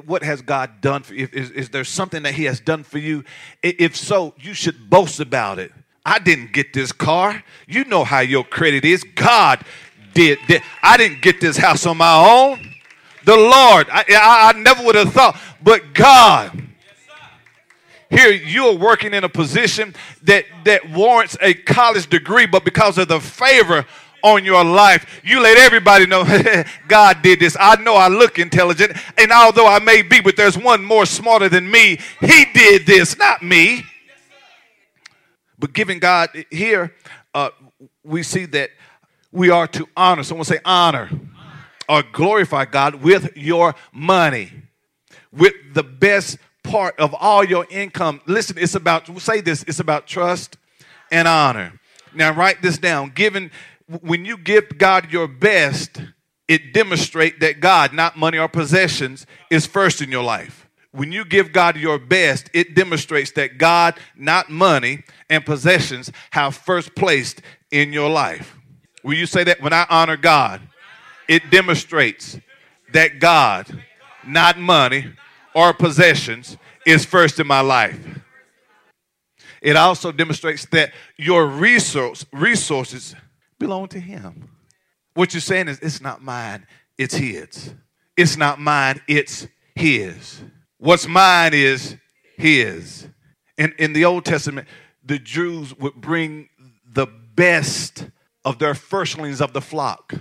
what 0.04 0.22
has 0.22 0.40
God 0.40 0.80
done 0.80 1.02
for 1.02 1.14
you? 1.14 1.28
Is, 1.32 1.50
is 1.50 1.68
there 1.70 1.84
something 1.84 2.22
that 2.22 2.34
He 2.34 2.44
has 2.44 2.60
done 2.60 2.84
for 2.84 2.98
you? 2.98 3.24
If 3.62 3.96
so, 3.96 4.34
you 4.38 4.54
should 4.54 4.88
boast 4.88 5.18
about 5.20 5.58
it. 5.58 5.72
I 6.04 6.20
didn't 6.20 6.52
get 6.52 6.72
this 6.72 6.92
car. 6.92 7.42
You 7.66 7.84
know 7.84 8.04
how 8.04 8.20
your 8.20 8.44
credit 8.44 8.84
is. 8.84 9.02
God 9.02 9.64
did. 10.14 10.38
did. 10.46 10.62
I 10.82 10.96
didn't 10.96 11.20
get 11.20 11.40
this 11.40 11.56
house 11.56 11.84
on 11.84 11.96
my 11.96 12.14
own. 12.14 12.74
The 13.24 13.36
Lord, 13.36 13.88
I, 13.90 14.04
I, 14.10 14.52
I 14.54 14.58
never 14.58 14.84
would 14.84 14.94
have 14.94 15.12
thought, 15.12 15.36
but 15.62 15.92
God. 15.92 16.62
Here 18.08 18.30
you 18.30 18.66
are 18.66 18.76
working 18.76 19.14
in 19.14 19.24
a 19.24 19.28
position 19.28 19.96
that, 20.22 20.44
that 20.64 20.88
warrants 20.90 21.36
a 21.40 21.54
college 21.54 22.08
degree, 22.08 22.46
but 22.46 22.64
because 22.64 22.98
of 22.98 23.08
the 23.08 23.18
favor 23.18 23.84
on 24.22 24.44
your 24.44 24.64
life. 24.64 25.20
You 25.24 25.40
let 25.40 25.56
everybody 25.58 26.06
know 26.06 26.24
God 26.88 27.22
did 27.22 27.40
this. 27.40 27.56
I 27.58 27.80
know 27.82 27.94
I 27.94 28.08
look 28.08 28.38
intelligent, 28.38 28.92
and 29.18 29.32
although 29.32 29.66
I 29.66 29.78
may 29.78 30.02
be, 30.02 30.20
but 30.20 30.36
there's 30.36 30.58
one 30.58 30.84
more 30.84 31.06
smarter 31.06 31.48
than 31.48 31.70
me. 31.70 31.98
He 32.20 32.44
did 32.52 32.86
this, 32.86 33.16
not 33.16 33.42
me. 33.42 33.84
But 35.58 35.72
giving 35.72 35.98
God 35.98 36.30
here, 36.50 36.94
uh, 37.34 37.50
we 38.04 38.22
see 38.22 38.44
that 38.46 38.70
we 39.32 39.50
are 39.50 39.66
to 39.68 39.88
honor. 39.96 40.22
Someone 40.22 40.44
say 40.44 40.58
honor 40.64 41.10
or 41.88 42.02
glorify 42.02 42.64
God 42.64 42.96
with 42.96 43.36
your 43.36 43.74
money, 43.92 44.52
with 45.32 45.54
the 45.72 45.82
best 45.82 46.38
part 46.62 46.98
of 46.98 47.14
all 47.14 47.44
your 47.44 47.66
income. 47.70 48.20
Listen, 48.26 48.58
it's 48.58 48.74
about, 48.74 49.06
say 49.20 49.40
this, 49.40 49.62
it's 49.64 49.80
about 49.80 50.06
trust 50.06 50.56
and 51.10 51.28
honor. 51.28 51.78
Now, 52.14 52.32
write 52.32 52.62
this 52.62 52.78
down. 52.78 53.12
Giving 53.14 53.50
when 54.00 54.24
you 54.24 54.36
give 54.36 54.78
God 54.78 55.12
your 55.12 55.28
best, 55.28 56.02
it 56.48 56.72
demonstrates 56.72 57.38
that 57.40 57.60
God, 57.60 57.92
not 57.92 58.16
money 58.16 58.38
or 58.38 58.48
possessions, 58.48 59.26
is 59.50 59.66
first 59.66 60.00
in 60.00 60.10
your 60.10 60.22
life. 60.22 60.68
When 60.92 61.12
you 61.12 61.24
give 61.24 61.52
God 61.52 61.76
your 61.76 61.98
best, 61.98 62.48
it 62.54 62.74
demonstrates 62.74 63.32
that 63.32 63.58
God, 63.58 63.98
not 64.16 64.48
money 64.48 65.04
and 65.28 65.44
possessions, 65.44 66.10
have 66.30 66.56
first 66.56 66.94
placed 66.94 67.42
in 67.70 67.92
your 67.92 68.08
life. 68.08 68.56
Will 69.02 69.14
you 69.14 69.26
say 69.26 69.44
that? 69.44 69.60
When 69.60 69.72
I 69.72 69.86
honor 69.90 70.16
God, 70.16 70.62
it 71.28 71.50
demonstrates 71.50 72.38
that 72.92 73.18
God, 73.18 73.82
not 74.26 74.58
money 74.58 75.12
or 75.54 75.72
possessions, 75.74 76.56
is 76.86 77.04
first 77.04 77.38
in 77.38 77.46
my 77.46 77.60
life. 77.60 77.98
It 79.60 79.76
also 79.76 80.12
demonstrates 80.12 80.64
that 80.66 80.92
your 81.16 81.46
resource, 81.46 82.24
resources 82.32 83.14
belong 83.58 83.88
to 83.88 84.00
Him. 84.00 84.48
What 85.14 85.34
you're 85.34 85.40
saying 85.40 85.68
is, 85.68 85.78
it's 85.80 86.00
not 86.00 86.22
mine, 86.22 86.66
it's 86.98 87.14
His. 87.14 87.74
It's 88.16 88.36
not 88.36 88.60
mine, 88.60 89.00
it's 89.08 89.46
His. 89.74 90.42
What's 90.78 91.06
mine 91.06 91.54
is 91.54 91.96
His. 92.36 93.08
In, 93.56 93.74
in 93.78 93.92
the 93.92 94.04
Old 94.04 94.24
Testament, 94.24 94.68
the 95.04 95.18
Jews 95.18 95.76
would 95.78 95.94
bring 95.94 96.48
the 96.86 97.06
best 97.06 98.08
of 98.44 98.58
their 98.58 98.74
firstlings 98.74 99.40
of 99.40 99.52
the 99.52 99.60
flock, 99.60 100.14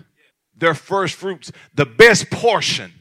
their 0.56 0.74
first 0.74 1.16
fruits, 1.16 1.52
the 1.74 1.86
best 1.86 2.30
portion, 2.30 2.92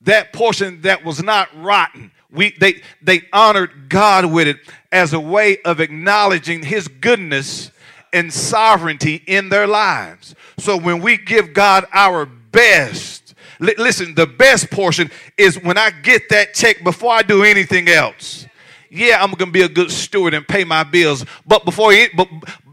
that 0.00 0.32
portion 0.32 0.82
that 0.82 1.04
was 1.04 1.22
not 1.22 1.48
rotten. 1.56 2.12
We, 2.30 2.54
they, 2.58 2.82
they 3.00 3.22
honored 3.32 3.88
God 3.88 4.26
with 4.26 4.48
it 4.48 4.58
as 4.90 5.12
a 5.12 5.20
way 5.20 5.58
of 5.62 5.80
acknowledging 5.80 6.64
His 6.64 6.88
goodness 6.88 7.70
and 8.12 8.32
sovereignty 8.32 9.22
in 9.26 9.48
their 9.48 9.66
lives. 9.66 10.34
So 10.58 10.76
when 10.76 11.00
we 11.00 11.16
give 11.16 11.52
God 11.52 11.86
our 11.92 12.26
best, 12.26 13.34
li- 13.60 13.74
listen, 13.78 14.14
the 14.14 14.26
best 14.26 14.70
portion 14.70 15.10
is 15.36 15.62
when 15.62 15.78
I 15.78 15.90
get 15.90 16.28
that 16.30 16.54
check 16.54 16.82
before 16.82 17.12
I 17.12 17.22
do 17.22 17.42
anything 17.44 17.88
else. 17.88 18.46
Yeah, 18.90 19.22
I'm 19.22 19.32
gonna 19.32 19.50
be 19.50 19.62
a 19.62 19.68
good 19.68 19.90
steward 19.90 20.34
and 20.34 20.46
pay 20.46 20.64
my 20.64 20.84
bills, 20.84 21.24
but 21.46 21.64
before 21.64 21.92
but 22.14 22.28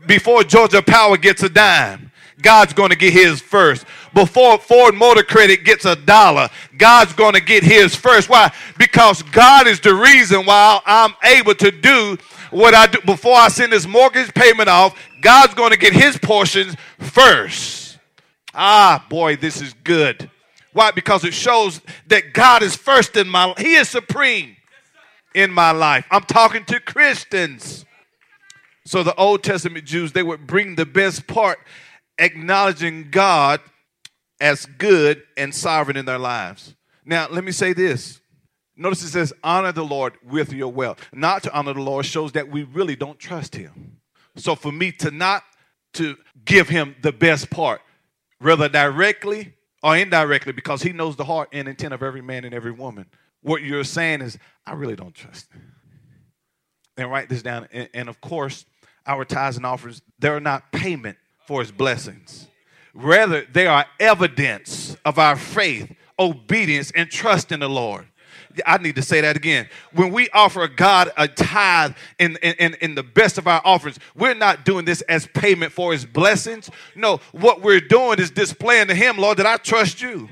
before 0.05 0.43
Georgia 0.43 0.81
Power 0.81 1.17
gets 1.17 1.43
a 1.43 1.49
dime, 1.49 2.11
God's 2.41 2.73
going 2.73 2.89
to 2.89 2.95
get 2.95 3.13
his 3.13 3.41
first. 3.41 3.85
Before 4.13 4.59
Ford 4.59 4.93
Motor 4.93 5.23
Credit 5.23 5.63
gets 5.63 5.85
a 5.85 5.95
dollar, 5.95 6.49
God's 6.77 7.13
going 7.13 7.33
to 7.33 7.41
get 7.41 7.63
his 7.63 7.95
first. 7.95 8.29
Why? 8.29 8.53
Because 8.77 9.23
God 9.23 9.65
is 9.65 9.79
the 9.79 9.95
reason 9.95 10.45
why 10.45 10.79
I'm 10.85 11.13
able 11.23 11.55
to 11.55 11.71
do 11.71 12.17
what 12.53 12.73
I 12.73 12.87
do. 12.87 12.99
Before 13.05 13.35
I 13.35 13.47
send 13.49 13.71
this 13.73 13.87
mortgage 13.87 14.33
payment 14.33 14.69
off, 14.69 14.97
God's 15.21 15.53
going 15.53 15.71
to 15.71 15.77
get 15.77 15.93
his 15.93 16.17
portions 16.17 16.75
first. 16.99 17.97
Ah, 18.53 19.05
boy, 19.09 19.35
this 19.35 19.61
is 19.61 19.73
good. 19.83 20.29
Why? 20.73 20.91
Because 20.91 21.23
it 21.23 21.33
shows 21.33 21.81
that 22.07 22.33
God 22.33 22.63
is 22.63 22.75
first 22.75 23.15
in 23.15 23.27
my 23.27 23.45
life. 23.45 23.57
He 23.57 23.75
is 23.75 23.89
supreme 23.89 24.55
in 25.33 25.51
my 25.51 25.71
life. 25.71 26.05
I'm 26.11 26.23
talking 26.23 26.65
to 26.65 26.79
Christians. 26.79 27.85
So 28.85 29.03
the 29.03 29.15
Old 29.15 29.43
Testament 29.43 29.85
Jews, 29.85 30.11
they 30.11 30.23
would 30.23 30.45
bring 30.45 30.75
the 30.75 30.85
best 30.85 31.27
part, 31.27 31.59
acknowledging 32.17 33.09
God 33.11 33.61
as 34.41 34.65
good 34.65 35.23
and 35.37 35.53
sovereign 35.55 35.95
in 35.95 36.05
their 36.05 36.19
lives. 36.19 36.75
Now, 37.05 37.27
let 37.29 37.43
me 37.43 37.51
say 37.51 37.73
this. 37.73 38.19
Notice 38.75 39.03
it 39.03 39.09
says, 39.09 39.33
honor 39.43 39.71
the 39.71 39.83
Lord 39.83 40.13
with 40.23 40.51
your 40.51 40.71
wealth. 40.71 40.99
Not 41.13 41.43
to 41.43 41.53
honor 41.53 41.73
the 41.73 41.81
Lord 41.81 42.05
shows 42.05 42.31
that 42.31 42.49
we 42.49 42.63
really 42.63 42.95
don't 42.95 43.19
trust 43.19 43.55
him. 43.55 43.97
So 44.35 44.55
for 44.55 44.71
me 44.71 44.91
to 44.93 45.11
not 45.11 45.43
to 45.93 46.17
give 46.43 46.69
him 46.69 46.95
the 47.01 47.11
best 47.11 47.49
part, 47.51 47.81
whether 48.39 48.67
directly 48.67 49.53
or 49.83 49.95
indirectly, 49.95 50.53
because 50.53 50.81
he 50.81 50.91
knows 50.91 51.15
the 51.15 51.25
heart 51.25 51.49
and 51.53 51.67
intent 51.67 51.93
of 51.93 52.01
every 52.01 52.21
man 52.21 52.45
and 52.45 52.53
every 52.53 52.71
woman. 52.71 53.05
What 53.41 53.61
you're 53.61 53.83
saying 53.83 54.21
is, 54.21 54.37
I 54.65 54.73
really 54.73 54.95
don't 54.95 55.13
trust 55.13 55.51
him. 55.51 55.73
And 56.97 57.11
write 57.11 57.29
this 57.29 57.41
down. 57.41 57.67
And, 57.71 57.89
and 57.93 58.09
of 58.09 58.21
course, 58.21 58.65
our 59.05 59.25
tithes 59.25 59.57
and 59.57 59.65
offerings, 59.65 60.01
they're 60.19 60.39
not 60.39 60.71
payment 60.71 61.17
for 61.45 61.59
his 61.59 61.71
blessings. 61.71 62.47
Rather, 62.93 63.45
they 63.51 63.67
are 63.67 63.85
evidence 63.99 64.95
of 65.03 65.19
our 65.19 65.35
faith, 65.35 65.93
obedience, 66.17 66.91
and 66.91 67.09
trust 67.09 67.51
in 67.51 67.59
the 67.59 67.69
Lord. 67.69 68.07
I 68.65 68.77
need 68.77 68.95
to 68.95 69.01
say 69.01 69.21
that 69.21 69.35
again. 69.35 69.67
When 69.93 70.11
we 70.11 70.29
offer 70.29 70.67
God 70.67 71.11
a 71.17 71.27
tithe 71.27 71.95
in, 72.19 72.37
in, 72.37 72.75
in, 72.75 72.95
the 72.95 73.03
best 73.03 73.37
of 73.37 73.47
our 73.47 73.61
offerings, 73.63 73.99
we're 74.15 74.33
not 74.33 74.65
doing 74.65 74.85
this 74.85 75.01
as 75.01 75.27
payment 75.27 75.71
for 75.71 75.91
his 75.91 76.05
blessings. 76.05 76.69
No, 76.95 77.19
what 77.31 77.61
we're 77.61 77.79
doing 77.79 78.19
is 78.19 78.31
displaying 78.31 78.87
to 78.87 78.95
him, 78.95 79.17
Lord, 79.17 79.37
that 79.37 79.45
I 79.45 79.57
trust 79.57 80.01
you. 80.01 80.29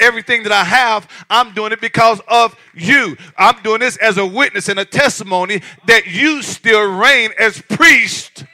Everything 0.00 0.42
that 0.42 0.52
I 0.52 0.64
have, 0.64 1.08
I'm 1.30 1.54
doing 1.54 1.72
it 1.72 1.80
because 1.80 2.20
of 2.28 2.56
you. 2.74 3.16
I'm 3.38 3.62
doing 3.62 3.80
this 3.80 3.96
as 3.98 4.18
a 4.18 4.26
witness 4.26 4.68
and 4.68 4.78
a 4.78 4.84
testimony 4.84 5.62
that 5.86 6.06
you 6.06 6.42
still 6.42 6.98
reign 6.98 7.30
as 7.38 7.62
priest 7.62 8.44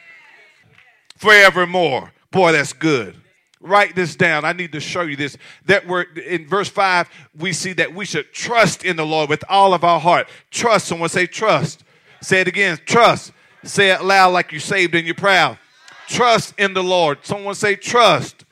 forevermore. 1.17 2.13
Boy, 2.31 2.53
that's 2.53 2.73
good. 2.73 3.20
Write 3.61 3.95
this 3.95 4.17
down. 4.17 4.45
I 4.45 4.55
need 4.55 4.73
to 4.73 4.81
show 4.81 5.03
you 5.03 5.17
this. 5.17 5.37
That 5.67 5.87
word 5.87 6.17
in 6.17 6.49
verse 6.49 6.69
5, 6.69 7.11
we 7.39 7.53
see 7.53 7.75
that 7.75 7.95
we 7.95 8.07
should 8.07 8.33
trust 8.33 8.85
in 8.85 8.97
the 8.97 9.05
Lord 9.05 9.29
with 9.29 9.45
all 9.49 9.75
of 9.75 9.85
our 9.85 10.01
heart. 10.01 10.29
Trust. 10.51 10.87
Someone 10.87 11.11
say 11.11 11.27
trust. 11.27 11.85
Say 12.23 12.41
it 12.41 12.49
again. 12.49 12.79
Trust. 12.87 13.33
Say 13.63 13.91
it 13.91 14.03
loud 14.03 14.33
like 14.33 14.53
you're 14.53 14.61
saved 14.61 14.95
and 14.95 15.05
you're 15.05 15.15
proud. 15.15 15.59
Trust 16.09 16.55
in 16.59 16.73
the 16.73 16.83
Lord. 16.83 17.19
Someone 17.23 17.55
say 17.55 17.77
trust 17.77 18.45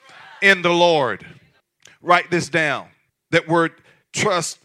in 0.43 0.61
the 0.61 0.73
Lord. 0.73 1.27
Write 2.03 2.31
this 2.31 2.51
down. 2.51 2.89
That 3.31 3.49
word 3.49 3.73
trust 4.13 4.59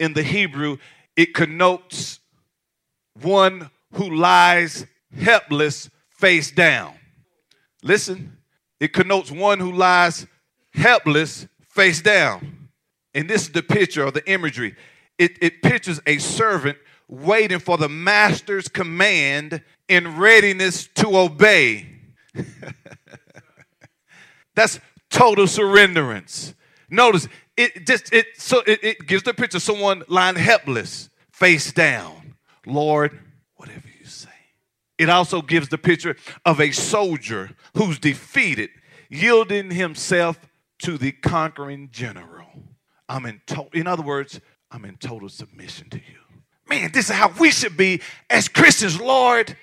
in 0.00 0.14
the 0.14 0.22
Hebrew, 0.22 0.78
it 1.16 1.34
connotes 1.34 2.20
one 3.20 3.70
who 3.92 4.14
lies 4.14 4.86
helpless 5.14 5.90
face 6.10 6.50
down. 6.50 6.94
Listen, 7.82 8.37
it 8.80 8.92
connotes 8.92 9.30
one 9.30 9.58
who 9.60 9.72
lies 9.72 10.26
helpless 10.72 11.46
face 11.68 12.00
down. 12.00 12.68
And 13.14 13.28
this 13.28 13.42
is 13.42 13.50
the 13.50 13.62
picture 13.62 14.04
or 14.04 14.10
the 14.10 14.28
imagery. 14.30 14.76
It, 15.18 15.38
it 15.40 15.62
pictures 15.62 16.00
a 16.06 16.18
servant 16.18 16.78
waiting 17.08 17.58
for 17.58 17.78
the 17.78 17.88
master's 17.88 18.68
command 18.68 19.62
in 19.88 20.16
readiness 20.18 20.88
to 20.96 21.16
obey. 21.16 21.86
That's 24.54 24.78
total 25.10 25.46
surrenderance. 25.46 26.54
Notice 26.90 27.28
it 27.56 27.86
just 27.86 28.12
it 28.12 28.26
so 28.36 28.62
it, 28.66 28.82
it 28.82 29.06
gives 29.06 29.22
the 29.22 29.34
picture 29.34 29.56
of 29.56 29.62
someone 29.62 30.02
lying 30.08 30.36
helpless, 30.36 31.08
face 31.32 31.72
down. 31.72 32.34
Lord, 32.66 33.18
whatever. 33.56 33.87
It 34.98 35.08
also 35.08 35.42
gives 35.42 35.68
the 35.68 35.78
picture 35.78 36.16
of 36.44 36.60
a 36.60 36.72
soldier 36.72 37.50
who's 37.74 37.98
defeated, 37.98 38.70
yielding 39.08 39.70
himself 39.70 40.38
to 40.80 40.98
the 40.98 41.12
conquering 41.12 41.88
general. 41.92 42.46
I'm 43.08 43.24
in 43.26 43.40
to- 43.46 43.68
in 43.72 43.86
other 43.86 44.02
words, 44.02 44.40
I'm 44.70 44.84
in 44.84 44.96
total 44.96 45.28
submission 45.28 45.88
to 45.90 45.96
you. 45.98 46.18
Man, 46.68 46.90
this 46.92 47.08
is 47.08 47.16
how 47.16 47.28
we 47.38 47.50
should 47.50 47.76
be 47.76 48.02
as 48.28 48.48
Christians, 48.48 49.00
Lord. 49.00 49.56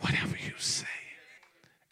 Whatever 0.00 0.36
you 0.44 0.54
say. 0.56 0.86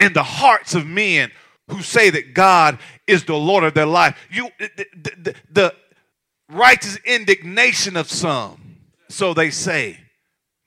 In 0.01 0.13
the 0.13 0.23
hearts 0.23 0.75
of 0.75 0.87
men 0.87 1.31
who 1.69 1.83
say 1.83 2.11
that 2.11 2.35
God 2.35 2.79
is 3.07 3.25
the 3.25 3.37
Lord 3.37 3.65
of 3.65 3.75
their 3.75 3.87
life. 3.87 4.17
You 4.31 4.49
the, 4.59 4.87
the, 4.97 5.35
the 5.51 5.75
righteous 6.49 6.97
indignation 7.05 7.97
of 7.97 8.11
some. 8.11 8.79
So 9.09 9.35
they 9.35 9.51
say, 9.51 9.99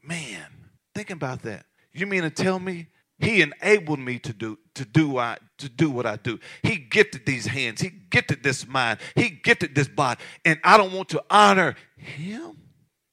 man, 0.03 0.45
think 0.93 1.09
about 1.09 1.41
that. 1.43 1.65
You 1.93 2.07
mean 2.07 2.23
to 2.23 2.29
tell 2.29 2.59
me 2.59 2.87
he 3.19 3.41
enabled 3.41 3.99
me 3.99 4.17
to 4.19 4.33
do 4.33 4.57
to 4.73 4.85
do 4.85 5.17
I, 5.17 5.37
to 5.59 5.69
do 5.69 5.91
what 5.91 6.05
I 6.05 6.15
do. 6.15 6.39
He 6.63 6.77
gifted 6.77 7.25
these 7.25 7.45
hands. 7.45 7.81
He 7.81 7.89
gifted 7.89 8.43
this 8.43 8.67
mind. 8.67 8.99
He 9.15 9.29
gifted 9.29 9.75
this 9.75 9.87
body, 9.87 10.21
and 10.43 10.59
I 10.63 10.77
don't 10.77 10.93
want 10.93 11.09
to 11.09 11.23
honor 11.29 11.75
him. 11.97 12.57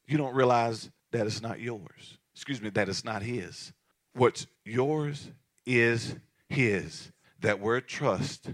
You 0.06 0.16
don't 0.16 0.34
realize 0.34 0.88
that 1.12 1.26
it's 1.26 1.42
not 1.42 1.60
yours. 1.60 2.18
Excuse 2.34 2.62
me, 2.62 2.70
that 2.70 2.88
it's 2.88 3.04
not 3.04 3.22
his. 3.22 3.72
What's 4.14 4.46
yours 4.64 5.28
is 5.66 6.16
his. 6.48 7.12
That 7.40 7.60
word 7.60 7.86
trust, 7.86 8.50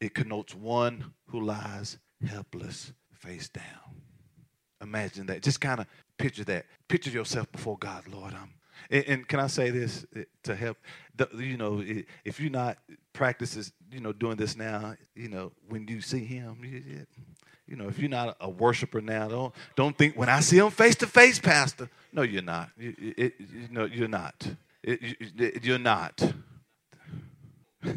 it 0.00 0.14
connotes 0.14 0.54
one 0.54 1.12
who 1.28 1.40
lies 1.42 1.98
helpless, 2.26 2.92
face 3.12 3.48
down. 3.48 3.64
Imagine 4.82 5.26
that. 5.26 5.42
Just 5.42 5.60
kind 5.60 5.80
of 5.80 5.86
picture 6.18 6.44
that. 6.44 6.66
Picture 6.88 7.10
yourself 7.10 7.50
before 7.52 7.78
God, 7.78 8.08
Lord. 8.08 8.34
I'm. 8.34 8.57
And, 8.90 9.04
and 9.06 9.28
can 9.28 9.40
I 9.40 9.46
say 9.46 9.70
this 9.70 10.06
eh, 10.14 10.24
to 10.44 10.54
help? 10.54 10.78
The, 11.16 11.28
you 11.36 11.56
know, 11.56 11.82
if 12.24 12.40
you're 12.40 12.50
not 12.50 12.78
practices, 13.12 13.72
you 13.90 14.00
know, 14.00 14.12
doing 14.12 14.36
this 14.36 14.56
now, 14.56 14.94
you 15.14 15.28
know, 15.28 15.52
when 15.68 15.86
you 15.88 16.00
see 16.00 16.24
Him, 16.24 16.58
you, 16.62 17.06
you 17.66 17.76
know, 17.76 17.88
if 17.88 17.98
you're 17.98 18.08
not 18.08 18.36
a 18.40 18.48
worshiper 18.48 19.00
now, 19.00 19.28
don't 19.28 19.54
don't 19.76 19.96
think 19.96 20.16
when 20.16 20.28
I 20.28 20.40
see 20.40 20.58
Him 20.58 20.70
face 20.70 20.96
to 20.96 21.06
face, 21.06 21.38
Pastor. 21.38 21.90
No, 22.12 22.22
you're 22.22 22.42
not. 22.42 22.70
You, 22.78 22.94
it, 22.98 23.34
you 23.38 23.68
know, 23.70 23.84
you're 23.84 24.08
not. 24.08 24.48
It, 24.82 25.02
you, 25.02 25.52
you're 25.62 25.78
not. 25.78 26.32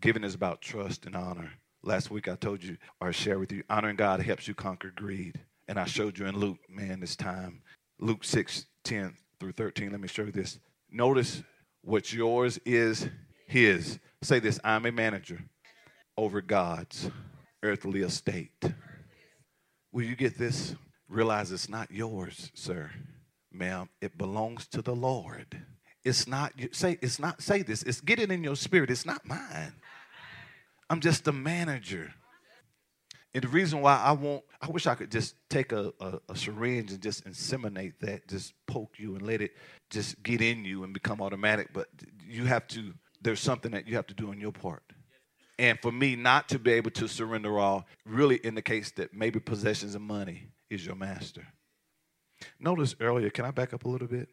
Giving 0.00 0.22
is 0.24 0.34
about 0.34 0.60
trust 0.60 1.06
and 1.06 1.16
honor. 1.16 1.52
Last 1.82 2.10
week 2.10 2.28
I 2.28 2.34
told 2.34 2.62
you 2.62 2.76
or 3.00 3.12
shared 3.12 3.38
with 3.38 3.52
you, 3.52 3.62
honoring 3.70 3.96
God 3.96 4.20
helps 4.20 4.46
you 4.46 4.54
conquer 4.54 4.92
greed. 4.94 5.40
And 5.66 5.78
I 5.78 5.84
showed 5.84 6.18
you 6.18 6.26
in 6.26 6.36
Luke, 6.36 6.58
man, 6.68 7.00
this 7.00 7.16
time. 7.16 7.62
Luke 7.98 8.24
6, 8.24 8.66
10 8.88 9.14
through 9.38 9.52
13. 9.52 9.90
Let 9.90 10.00
me 10.00 10.08
show 10.08 10.22
you 10.22 10.32
this. 10.32 10.58
Notice 10.90 11.42
what's 11.82 12.10
yours 12.10 12.58
is 12.64 13.06
his. 13.46 13.98
Say 14.22 14.38
this 14.38 14.58
I'm 14.64 14.86
a 14.86 14.92
manager 14.92 15.44
over 16.16 16.40
God's 16.40 17.10
earthly 17.62 18.00
estate. 18.00 18.64
Will 19.92 20.04
you 20.04 20.16
get 20.16 20.38
this? 20.38 20.74
Realize 21.06 21.52
it's 21.52 21.68
not 21.68 21.90
yours, 21.90 22.50
sir. 22.54 22.90
ma'am, 23.52 23.90
it 24.00 24.16
belongs 24.16 24.66
to 24.68 24.80
the 24.80 24.96
Lord. 24.96 25.62
It's 26.02 26.26
not, 26.26 26.52
say, 26.72 26.98
it's 27.02 27.18
not, 27.18 27.42
say 27.42 27.60
this, 27.60 27.82
it's 27.82 28.00
get 28.00 28.18
it 28.18 28.30
in 28.30 28.42
your 28.42 28.56
spirit. 28.56 28.90
It's 28.90 29.04
not 29.04 29.26
mine. 29.26 29.74
I'm 30.88 31.00
just 31.00 31.28
a 31.28 31.32
manager. 31.32 32.14
And 33.34 33.44
the 33.44 33.48
reason 33.48 33.82
why 33.82 33.96
I 33.96 34.12
won't, 34.12 34.42
I 34.60 34.70
wish 34.70 34.86
I 34.86 34.94
could 34.94 35.10
just 35.10 35.34
take 35.50 35.72
a, 35.72 35.92
a, 36.00 36.18
a, 36.30 36.36
syringe 36.36 36.92
and 36.92 37.00
just 37.00 37.26
inseminate 37.26 37.92
that, 38.00 38.26
just 38.26 38.54
poke 38.66 38.98
you 38.98 39.16
and 39.16 39.22
let 39.22 39.42
it 39.42 39.52
just 39.90 40.22
get 40.22 40.40
in 40.40 40.64
you 40.64 40.82
and 40.82 40.94
become 40.94 41.20
automatic. 41.20 41.68
But 41.74 41.88
you 42.26 42.46
have 42.46 42.66
to, 42.68 42.94
there's 43.20 43.40
something 43.40 43.70
that 43.72 43.86
you 43.86 43.96
have 43.96 44.06
to 44.06 44.14
do 44.14 44.30
on 44.30 44.40
your 44.40 44.52
part. 44.52 44.82
And 45.58 45.78
for 45.80 45.92
me 45.92 46.16
not 46.16 46.48
to 46.50 46.58
be 46.58 46.72
able 46.72 46.90
to 46.92 47.08
surrender 47.08 47.58
all 47.58 47.86
really 48.06 48.36
indicates 48.36 48.92
that 48.92 49.12
maybe 49.12 49.40
possessions 49.40 49.94
and 49.94 50.04
money 50.04 50.48
is 50.70 50.86
your 50.86 50.94
master. 50.94 51.46
Notice 52.58 52.94
earlier, 53.00 53.30
can 53.30 53.44
I 53.44 53.50
back 53.50 53.74
up 53.74 53.84
a 53.84 53.88
little 53.88 54.08
bit? 54.08 54.28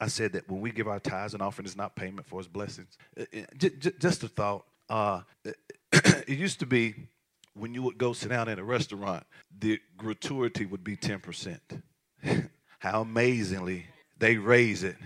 I 0.00 0.08
said 0.08 0.32
that 0.34 0.48
when 0.48 0.60
we 0.60 0.72
give 0.72 0.88
our 0.88 1.00
tithes 1.00 1.32
and 1.32 1.42
offering, 1.42 1.64
it's 1.64 1.76
not 1.76 1.96
payment 1.96 2.26
for 2.26 2.38
his 2.38 2.48
blessings. 2.48 2.98
Uh, 3.18 3.24
uh, 3.34 3.68
just 3.98 4.22
a 4.24 4.28
thought. 4.28 4.66
Uh, 4.88 5.22
it 5.92 6.38
used 6.38 6.60
to 6.60 6.66
be 6.66 7.08
when 7.56 7.74
you 7.74 7.82
would 7.82 7.98
go 7.98 8.12
sit 8.12 8.28
down 8.28 8.48
at 8.48 8.58
a 8.58 8.64
restaurant, 8.64 9.24
the 9.58 9.80
gratuity 9.96 10.66
would 10.66 10.84
be 10.84 10.96
10%. 10.96 11.58
How 12.78 13.00
amazingly 13.00 13.86
they 14.18 14.36
raise 14.36 14.84
it 14.84 14.96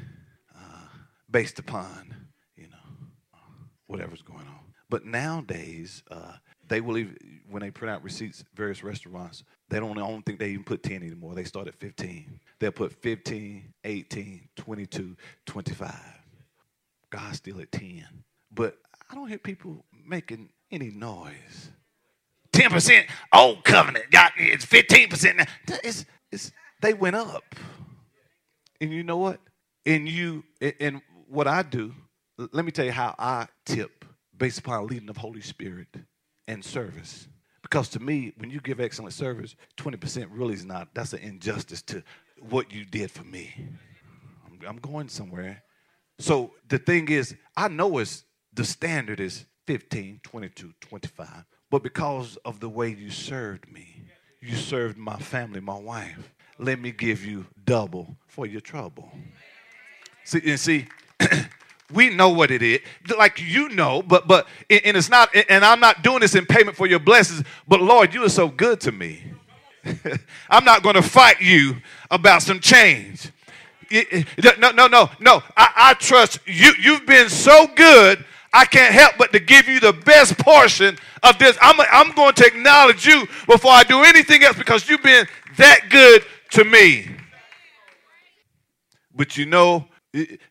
uh, 0.54 0.86
based 1.30 1.58
upon, 1.58 2.14
you 2.56 2.68
know, 2.68 3.38
whatever's 3.86 4.22
going 4.22 4.40
on. 4.40 4.60
But 4.88 5.04
nowadays, 5.04 6.02
uh, 6.10 6.32
they 6.68 6.80
will 6.80 6.98
even, 6.98 7.16
when 7.48 7.62
they 7.62 7.70
print 7.70 7.94
out 7.94 8.02
receipts, 8.02 8.44
various 8.54 8.82
restaurants, 8.82 9.44
they 9.68 9.78
don't, 9.78 9.96
I 9.96 10.06
don't 10.06 10.26
think 10.26 10.40
they 10.40 10.50
even 10.50 10.64
put 10.64 10.82
10 10.82 10.96
anymore. 11.02 11.34
They 11.34 11.44
start 11.44 11.68
at 11.68 11.76
15. 11.76 12.40
They'll 12.58 12.72
put 12.72 12.92
15, 12.92 13.72
18, 13.84 14.48
22, 14.56 15.16
25. 15.46 15.94
God's 17.10 17.36
still 17.36 17.60
at 17.60 17.70
10. 17.70 18.04
But 18.52 18.76
I 19.08 19.14
don't 19.14 19.28
hear 19.28 19.38
people 19.38 19.84
making 20.04 20.50
any 20.72 20.90
noise. 20.90 21.70
10% 22.52 23.04
old 23.32 23.64
covenant. 23.64 24.06
God, 24.10 24.32
it's 24.36 24.66
15% 24.66 25.36
now. 25.36 25.44
It's, 25.84 26.04
it's, 26.32 26.52
they 26.80 26.94
went 26.94 27.16
up. 27.16 27.54
And 28.80 28.92
you 28.92 29.02
know 29.02 29.18
what? 29.18 29.40
And 29.86 30.08
you 30.08 30.44
and 30.80 31.00
what 31.28 31.46
I 31.46 31.62
do, 31.62 31.94
let 32.52 32.64
me 32.64 32.70
tell 32.70 32.84
you 32.84 32.92
how 32.92 33.14
I 33.18 33.46
tip 33.64 34.04
based 34.36 34.58
upon 34.58 34.86
leading 34.86 35.08
of 35.08 35.16
Holy 35.16 35.40
Spirit 35.40 35.88
and 36.48 36.64
service. 36.64 37.28
Because 37.62 37.88
to 37.90 38.00
me, 38.00 38.32
when 38.36 38.50
you 38.50 38.60
give 38.60 38.80
excellent 38.80 39.12
service, 39.12 39.54
20% 39.76 40.26
really 40.30 40.54
is 40.54 40.64
not, 40.64 40.88
that's 40.94 41.12
an 41.12 41.20
injustice 41.20 41.82
to 41.82 42.02
what 42.48 42.72
you 42.72 42.84
did 42.84 43.10
for 43.10 43.22
me. 43.22 43.54
I'm, 44.44 44.58
I'm 44.66 44.78
going 44.78 45.08
somewhere. 45.08 45.62
So 46.18 46.52
the 46.68 46.78
thing 46.78 47.08
is, 47.08 47.34
I 47.56 47.68
know 47.68 47.98
it's 47.98 48.24
the 48.52 48.64
standard 48.64 49.20
is 49.20 49.44
15, 49.66 50.20
22, 50.22 50.72
25. 50.80 51.28
But 51.70 51.82
because 51.82 52.36
of 52.44 52.60
the 52.60 52.68
way 52.68 52.90
you 52.90 53.10
served 53.10 53.70
me, 53.72 54.02
you 54.40 54.56
served 54.56 54.98
my 54.98 55.16
family, 55.16 55.60
my 55.60 55.78
wife, 55.78 56.32
let 56.58 56.80
me 56.80 56.90
give 56.90 57.24
you 57.24 57.46
double 57.64 58.16
for 58.26 58.46
your 58.46 58.60
trouble. 58.60 59.10
See, 60.24 60.42
and 60.44 60.58
see, 60.58 60.86
we 61.92 62.10
know 62.10 62.30
what 62.30 62.50
it 62.50 62.62
is. 62.62 62.80
Like 63.16 63.40
you 63.40 63.68
know 63.70 64.02
but 64.02 64.26
but 64.26 64.46
and 64.68 64.96
it's 64.96 65.10
not 65.10 65.34
and 65.48 65.64
i'm 65.64 65.80
not 65.80 66.02
doing 66.02 66.20
this 66.20 66.34
in 66.34 66.46
payment 66.46 66.76
for 66.76 66.86
your 66.86 67.00
blessings 67.00 67.44
but 67.66 67.80
lord 67.80 68.14
you 68.14 68.24
are 68.24 68.28
so 68.28 68.48
good 68.48 68.80
to 68.82 68.92
me. 68.92 69.24
I'm 70.50 70.64
not 70.64 70.82
going 70.82 70.96
to 70.96 71.02
fight 71.02 71.40
you 71.40 71.76
about 72.10 72.42
some 72.42 72.60
change. 72.60 73.30
No 73.90 74.70
no 74.70 74.86
no 74.86 75.10
no. 75.18 75.42
I, 75.56 75.72
I 75.76 75.94
trust 75.94 76.38
you. 76.46 76.72
You've 76.80 77.06
been 77.06 77.28
so 77.28 77.66
good 77.74 78.24
I 78.52 78.64
can't 78.64 78.92
help 78.92 79.14
but 79.16 79.32
to 79.32 79.40
give 79.40 79.68
you 79.68 79.78
the 79.80 79.92
best 79.92 80.36
portion 80.38 80.98
of 81.22 81.38
this. 81.38 81.56
I'm, 81.60 81.80
I'm 81.92 82.12
going 82.14 82.34
to 82.34 82.46
acknowledge 82.46 83.06
you 83.06 83.26
before 83.46 83.70
I 83.70 83.84
do 83.84 84.02
anything 84.02 84.42
else 84.42 84.56
because 84.56 84.88
you've 84.88 85.02
been 85.02 85.26
that 85.56 85.88
good 85.88 86.24
to 86.52 86.64
me. 86.64 87.08
But 89.14 89.36
you 89.36 89.46
know, 89.46 89.86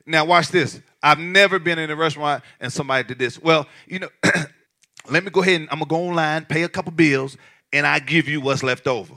now 0.06 0.26
watch 0.26 0.50
this. 0.50 0.82
I've 1.02 1.20
never 1.20 1.60
been 1.60 1.80
in 1.80 1.90
a 1.90 1.96
restaurant 1.96 2.44
and 2.60 2.72
somebody 2.72 3.08
did 3.08 3.20
this. 3.20 3.42
Well, 3.42 3.68
you 3.88 4.00
know, 4.00 4.10
let 5.10 5.24
me 5.24 5.30
go 5.32 5.42
ahead 5.42 5.62
and 5.62 5.70
I'm 5.72 5.80
gonna 5.80 5.90
go 5.90 6.08
online, 6.08 6.46
pay 6.46 6.64
a 6.64 6.70
couple 6.70 6.92
bills, 6.92 7.38
and 7.74 7.86
I 7.86 8.00
give 8.00 8.28
you 8.28 8.42
what's 8.42 8.64
left 8.64 8.88
over. 8.88 9.16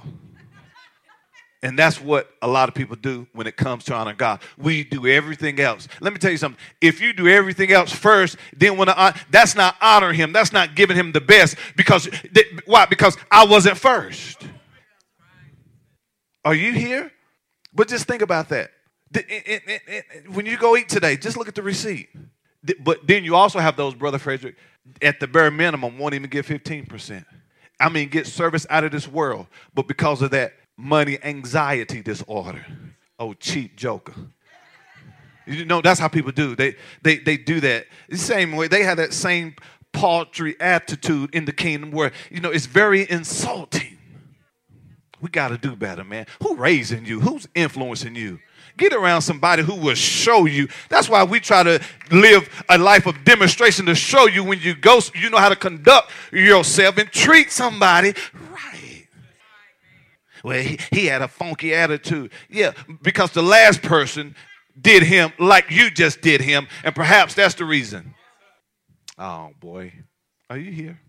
And 1.64 1.79
that's 1.79 2.01
what 2.01 2.29
a 2.42 2.48
lot 2.48 2.68
of 2.68 2.75
people 2.75 2.96
do 2.96 3.29
when 3.33 3.46
it 3.46 3.57
comes 3.57 3.85
to 3.85 3.94
honoring 3.94 4.16
God. 4.16 4.40
We 4.59 4.83
do 4.83 5.07
everything 5.07 5.61
else. 5.61 5.87
Let 6.01 6.12
me 6.12 6.18
tell 6.18 6.33
you 6.33 6.37
something. 6.37 6.61
If 6.81 7.01
you 7.01 7.12
do 7.12 7.29
everything 7.29 7.70
else 7.70 7.92
first, 7.92 8.37
then 8.57 8.77
when 8.77 8.88
I, 8.88 9.16
that's 9.31 9.55
not 9.55 9.77
honoring 9.81 10.16
Him. 10.16 10.33
That's 10.33 10.53
not 10.53 10.75
giving 10.75 10.96
Him 10.96 11.12
the 11.12 11.20
best. 11.20 11.57
Because 11.77 12.09
why? 12.66 12.87
Because 12.87 13.16
I 13.31 13.46
wasn't 13.46 13.79
first. 13.79 14.44
Are 16.44 16.55
you 16.55 16.72
here? 16.72 17.12
But 17.72 17.87
just 17.87 18.07
think 18.07 18.22
about 18.22 18.48
that. 18.48 18.70
Eh, 19.14 19.20
eh, 19.29 19.79
eh, 19.87 20.01
when 20.33 20.46
you 20.46 20.57
go 20.57 20.77
eat 20.77 20.88
today, 20.88 21.16
just 21.16 21.37
look 21.37 21.46
at 21.46 21.55
the 21.55 21.62
receipt. 21.62 22.09
But 22.81 23.07
then 23.07 23.25
you 23.25 23.37
also 23.37 23.61
have 23.61 23.77
those, 23.77 23.94
Brother 23.94 24.18
Frederick, 24.18 24.57
at 25.01 25.20
the 25.20 25.29
bare 25.29 25.51
minimum, 25.51 25.98
won't 25.98 26.14
even 26.14 26.29
get 26.29 26.44
15%. 26.44 27.25
I 27.79 27.88
mean, 27.88 28.09
get 28.09 28.27
service 28.27 28.66
out 28.68 28.85
of 28.85 28.92
this 28.92 29.07
world. 29.07 29.46
But 29.75 29.87
because 29.87 30.22
of 30.22 30.31
that, 30.33 30.55
money 30.76 31.18
anxiety 31.22 32.02
disorder. 32.02 32.64
Oh, 33.18 33.35
cheap 33.35 33.76
joker. 33.76 34.14
You 35.46 35.64
know, 35.64 35.80
that's 35.80 36.00
how 36.00 36.08
people 36.08 36.32
do. 36.32 36.54
They 36.54 36.76
they 37.02 37.18
they 37.18 37.37
do 37.37 37.61
that. 37.61 37.87
The 38.08 38.18
same 38.18 38.52
way 38.52 38.68
they 38.68 38.85
have 38.85 38.96
that 38.98 39.12
same 39.12 39.56
paltry 39.92 40.58
attitude 40.61 41.35
in 41.35 41.44
the 41.44 41.52
kingdom 41.52 41.90
where 41.90 42.12
you 42.30 42.40
know 42.40 42.50
it's 42.50 42.66
very 42.66 43.08
insulting. 43.11 43.98
We 45.20 45.28
got 45.28 45.48
to 45.48 45.58
do 45.58 45.76
better, 45.76 46.02
man. 46.02 46.26
Who 46.42 46.56
raising 46.56 47.06
you? 47.06 47.20
Who's 47.20 47.46
influencing 47.54 48.16
you? 48.16 48.40
Get 48.76 48.92
around 48.92 49.22
somebody 49.22 49.62
who 49.62 49.76
will 49.76 49.94
show 49.94 50.46
you. 50.46 50.66
That's 50.88 51.08
why 51.08 51.22
we 51.22 51.38
try 51.38 51.62
to 51.62 51.80
live 52.11 52.48
a 52.68 52.78
life 52.78 53.06
of 53.06 53.22
demonstration 53.22 53.87
to 53.87 53.94
show 53.94 54.26
you 54.26 54.42
when 54.42 54.61
you 54.61 54.74
go, 54.74 54.98
you 55.14 55.30
know 55.30 55.38
how 55.38 55.50
to 55.50 55.56
conduct 55.56 56.11
yourself 56.32 56.98
and 56.98 57.08
treat 57.12 57.52
somebody 57.52 58.14
well, 60.42 60.61
he, 60.61 60.78
he 60.90 61.07
had 61.07 61.22
a 61.22 61.28
funky 61.28 61.74
attitude. 61.74 62.33
Yeah, 62.48 62.72
because 63.02 63.33
the 63.33 63.42
last 63.42 63.83
person 63.83 64.35
did 64.81 65.02
him 65.02 65.33
like 65.38 65.70
you 65.70 65.90
just 65.90 66.20
did 66.20 66.40
him, 66.40 66.66
and 66.85 66.94
perhaps 66.94 67.35
that's 67.35 67.55
the 67.55 67.64
reason. 67.64 68.14
Oh 69.18 69.50
boy, 69.61 69.92
are 70.48 70.59
you 70.59 70.72
here? 70.72 71.00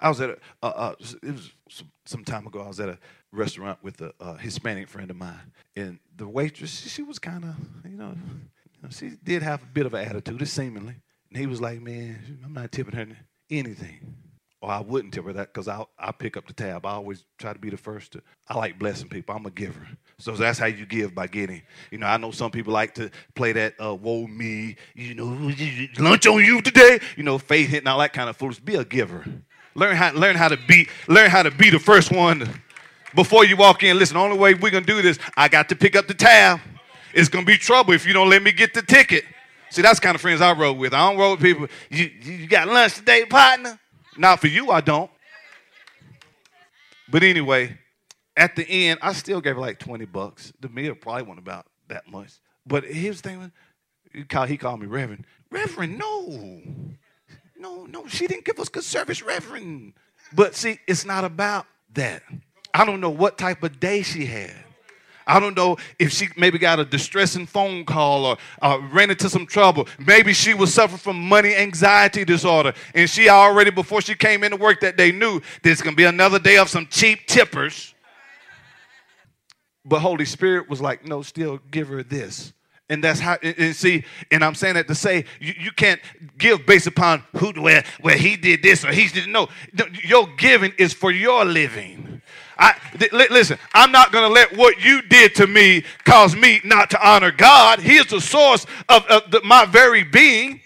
I 0.00 0.08
was 0.08 0.20
at 0.20 0.30
a, 0.30 0.38
uh, 0.62 0.66
uh, 0.66 0.94
it 1.22 1.32
was 1.32 1.52
some, 1.68 1.90
some, 2.04 2.24
time 2.24 2.46
ago. 2.46 2.62
I 2.62 2.68
was 2.68 2.80
at 2.80 2.88
a 2.88 2.98
restaurant 3.32 3.78
with 3.82 4.00
a 4.00 4.12
uh, 4.20 4.34
Hispanic 4.36 4.88
friend 4.88 5.10
of 5.10 5.16
mine, 5.16 5.52
and 5.76 5.98
the 6.16 6.28
waitress, 6.28 6.80
she, 6.80 6.88
she 6.88 7.02
was 7.02 7.18
kind 7.18 7.44
of, 7.44 7.56
you 7.84 7.96
know, 7.96 8.14
you 8.14 8.82
know, 8.82 8.88
she 8.90 9.12
did 9.22 9.42
have 9.42 9.62
a 9.62 9.66
bit 9.66 9.86
of 9.86 9.94
an 9.94 10.06
attitude, 10.06 10.46
seemingly. 10.48 10.96
And 11.30 11.38
he 11.38 11.46
was 11.46 11.60
like, 11.60 11.80
"Man, 11.80 12.40
I'm 12.44 12.52
not 12.52 12.72
tipping 12.72 12.94
her 12.94 13.06
anything." 13.50 14.16
Or 14.60 14.70
I 14.70 14.80
wouldn't 14.80 15.14
tell 15.14 15.24
her 15.24 15.32
that 15.34 15.52
because 15.52 15.68
I 15.68 15.84
I 15.98 16.12
pick 16.12 16.36
up 16.36 16.46
the 16.46 16.52
tab. 16.52 16.84
I 16.84 16.92
always 16.92 17.24
try 17.38 17.52
to 17.52 17.58
be 17.58 17.70
the 17.70 17.76
first 17.76 18.12
to. 18.12 18.22
I 18.48 18.56
like 18.58 18.78
blessing 18.78 19.08
people. 19.08 19.34
I'm 19.34 19.46
a 19.46 19.50
giver, 19.50 19.86
so 20.18 20.32
that's 20.32 20.58
how 20.58 20.66
you 20.66 20.84
give 20.86 21.14
by 21.14 21.26
getting. 21.26 21.62
You 21.90 21.98
know, 21.98 22.06
I 22.06 22.16
know 22.18 22.30
some 22.30 22.50
people 22.50 22.72
like 22.72 22.94
to 22.96 23.10
play 23.34 23.52
that 23.52 23.74
uh, 23.82 23.94
"woe 23.94 24.26
me," 24.26 24.76
you 24.94 25.14
know, 25.14 25.52
lunch 25.98 26.26
on 26.26 26.44
you 26.44 26.60
today. 26.60 27.00
You 27.16 27.22
know, 27.22 27.38
faith 27.38 27.70
hitting 27.70 27.88
all 27.88 27.98
that 28.00 28.12
kind 28.12 28.28
of 28.28 28.36
foolish. 28.36 28.58
Be 28.60 28.74
a 28.76 28.84
giver. 28.84 29.24
Learn 29.74 29.96
how 29.96 30.12
learn 30.12 30.36
how 30.36 30.48
to 30.48 30.58
be 30.68 30.88
learn 31.08 31.30
how 31.30 31.42
to 31.42 31.50
be 31.50 31.70
the 31.70 31.78
first 31.78 32.12
one 32.12 32.48
before 33.14 33.44
you 33.46 33.56
walk 33.56 33.82
in. 33.82 33.98
Listen, 33.98 34.14
the 34.16 34.20
only 34.20 34.38
way 34.38 34.54
we're 34.54 34.70
gonna 34.70 34.84
do 34.84 35.00
this, 35.00 35.18
I 35.36 35.48
got 35.48 35.70
to 35.70 35.76
pick 35.76 35.96
up 35.96 36.06
the 36.06 36.14
tab. 36.14 36.60
It's 37.14 37.30
gonna 37.30 37.46
be 37.46 37.56
trouble 37.56 37.94
if 37.94 38.06
you 38.06 38.12
don't 38.12 38.28
let 38.28 38.42
me 38.42 38.52
get 38.52 38.74
the 38.74 38.82
ticket. 38.82 39.24
See, 39.70 39.82
that's 39.82 40.00
kind 40.00 40.14
of 40.14 40.20
friends 40.20 40.40
I 40.42 40.52
roll 40.52 40.74
with. 40.74 40.92
I 40.92 41.08
don't 41.08 41.16
roll 41.16 41.30
with 41.32 41.40
people. 41.40 41.68
You, 41.88 42.10
you 42.22 42.46
got 42.46 42.68
lunch 42.68 42.96
today, 42.96 43.24
partner? 43.24 43.79
Not 44.16 44.40
for 44.40 44.48
you, 44.48 44.70
I 44.70 44.80
don't. 44.80 45.10
But 47.08 47.22
anyway, 47.22 47.78
at 48.36 48.56
the 48.56 48.68
end, 48.68 49.00
I 49.02 49.12
still 49.12 49.40
gave 49.40 49.54
her 49.54 49.60
like 49.60 49.78
20 49.78 50.04
bucks. 50.06 50.52
The 50.60 50.68
meal 50.68 50.94
probably 50.94 51.22
wasn't 51.22 51.40
about 51.40 51.66
that 51.88 52.08
much. 52.08 52.32
But 52.66 52.84
his 52.84 53.20
thing 53.20 53.52
called, 54.28 54.48
he 54.48 54.56
called 54.56 54.80
me 54.80 54.86
Reverend. 54.86 55.26
Reverend, 55.50 55.98
no. 55.98 56.62
No, 57.58 57.84
no, 57.84 58.06
she 58.06 58.26
didn't 58.26 58.44
give 58.44 58.58
us 58.58 58.68
good 58.68 58.84
service, 58.84 59.22
Reverend. 59.22 59.94
But 60.32 60.54
see, 60.54 60.78
it's 60.86 61.04
not 61.04 61.24
about 61.24 61.66
that. 61.94 62.22
I 62.72 62.84
don't 62.84 63.00
know 63.00 63.10
what 63.10 63.36
type 63.36 63.62
of 63.62 63.80
day 63.80 64.02
she 64.02 64.26
had. 64.26 64.54
I 65.30 65.40
don't 65.40 65.56
know 65.56 65.76
if 65.98 66.12
she 66.12 66.28
maybe 66.36 66.58
got 66.58 66.80
a 66.80 66.84
distressing 66.84 67.46
phone 67.46 67.84
call 67.84 68.26
or 68.26 68.36
uh, 68.60 68.80
ran 68.92 69.10
into 69.10 69.30
some 69.30 69.46
trouble. 69.46 69.86
Maybe 69.98 70.32
she 70.32 70.54
was 70.54 70.74
suffering 70.74 70.98
from 70.98 71.28
money 71.28 71.54
anxiety 71.54 72.24
disorder. 72.24 72.74
And 72.94 73.08
she 73.08 73.28
already, 73.28 73.70
before 73.70 74.00
she 74.00 74.14
came 74.14 74.42
into 74.42 74.56
work 74.56 74.80
that 74.80 74.96
day, 74.96 75.12
knew 75.12 75.40
there's 75.62 75.80
going 75.80 75.94
to 75.94 75.96
be 75.96 76.04
another 76.04 76.38
day 76.38 76.58
of 76.58 76.68
some 76.68 76.86
cheap 76.88 77.26
tippers. 77.26 77.94
But 79.84 80.00
Holy 80.00 80.24
Spirit 80.24 80.68
was 80.68 80.80
like, 80.80 81.06
no, 81.06 81.22
still 81.22 81.60
give 81.70 81.88
her 81.88 82.02
this. 82.02 82.52
And 82.88 83.04
that's 83.04 83.20
how, 83.20 83.36
and, 83.40 83.74
see, 83.74 84.04
and 84.32 84.44
I'm 84.44 84.56
saying 84.56 84.74
that 84.74 84.88
to 84.88 84.96
say 84.96 85.24
you, 85.40 85.54
you 85.58 85.70
can't 85.70 86.00
give 86.36 86.66
based 86.66 86.88
upon 86.88 87.22
who, 87.36 87.52
where, 87.52 87.84
where 88.00 88.16
he 88.16 88.36
did 88.36 88.64
this 88.64 88.84
or 88.84 88.90
he 88.90 89.06
didn't 89.06 89.30
know. 89.30 89.48
Your 90.04 90.26
giving 90.36 90.72
is 90.76 90.92
for 90.92 91.12
your 91.12 91.44
living. 91.44 92.19
I, 92.60 92.74
th- 92.98 93.10
listen, 93.30 93.58
I'm 93.72 93.90
not 93.90 94.12
going 94.12 94.28
to 94.28 94.32
let 94.32 94.54
what 94.54 94.84
you 94.84 95.00
did 95.00 95.34
to 95.36 95.46
me 95.46 95.82
cause 96.04 96.36
me 96.36 96.60
not 96.62 96.90
to 96.90 97.08
honor 97.08 97.32
God. 97.32 97.80
He 97.80 97.96
is 97.96 98.06
the 98.06 98.20
source 98.20 98.66
of, 98.88 99.04
of 99.06 99.30
the, 99.30 99.40
my 99.42 99.64
very 99.64 100.04
being. 100.04 100.60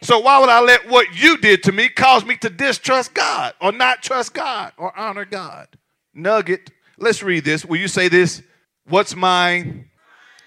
So 0.00 0.18
why 0.20 0.40
would 0.40 0.48
I 0.48 0.60
let 0.60 0.88
what 0.88 1.14
you 1.14 1.36
did 1.36 1.62
to 1.64 1.72
me 1.72 1.90
cause 1.90 2.24
me 2.24 2.36
to 2.38 2.48
distrust 2.48 3.12
God 3.12 3.52
or 3.60 3.70
not 3.70 4.02
trust 4.02 4.32
God 4.32 4.72
or 4.78 4.98
honor 4.98 5.26
God? 5.26 5.68
Nugget. 6.14 6.70
Let's 6.98 7.22
read 7.22 7.44
this. 7.44 7.64
Will 7.64 7.78
you 7.78 7.88
say 7.88 8.08
this? 8.08 8.42
What's 8.88 9.14
mine 9.14 9.90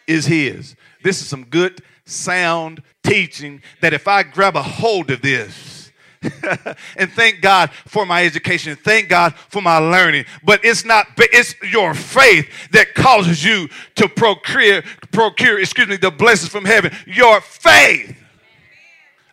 is 0.07 0.25
his. 0.25 0.75
This 1.03 1.21
is 1.21 1.27
some 1.27 1.45
good, 1.45 1.81
sound 2.05 2.81
teaching 3.03 3.61
that 3.81 3.93
if 3.93 4.07
I 4.07 4.23
grab 4.23 4.55
a 4.55 4.63
hold 4.63 5.11
of 5.11 5.21
this, 5.21 5.74
and 6.97 7.11
thank 7.11 7.41
God 7.41 7.71
for 7.85 8.05
my 8.05 8.25
education. 8.25 8.75
Thank 8.75 9.09
God 9.09 9.35
for 9.35 9.61
my 9.61 9.77
learning. 9.77 10.25
But 10.43 10.63
it's 10.63 10.85
not, 10.85 11.07
it's 11.17 11.55
your 11.63 11.93
faith 11.93 12.49
that 12.71 12.93
causes 12.95 13.43
you 13.43 13.69
to 13.95 14.07
procure, 14.07 14.81
procure, 15.11 15.59
excuse 15.59 15.87
me, 15.87 15.97
the 15.97 16.11
blessings 16.11 16.51
from 16.51 16.65
heaven. 16.65 16.91
Your 17.05 17.41
faith. 17.41 18.15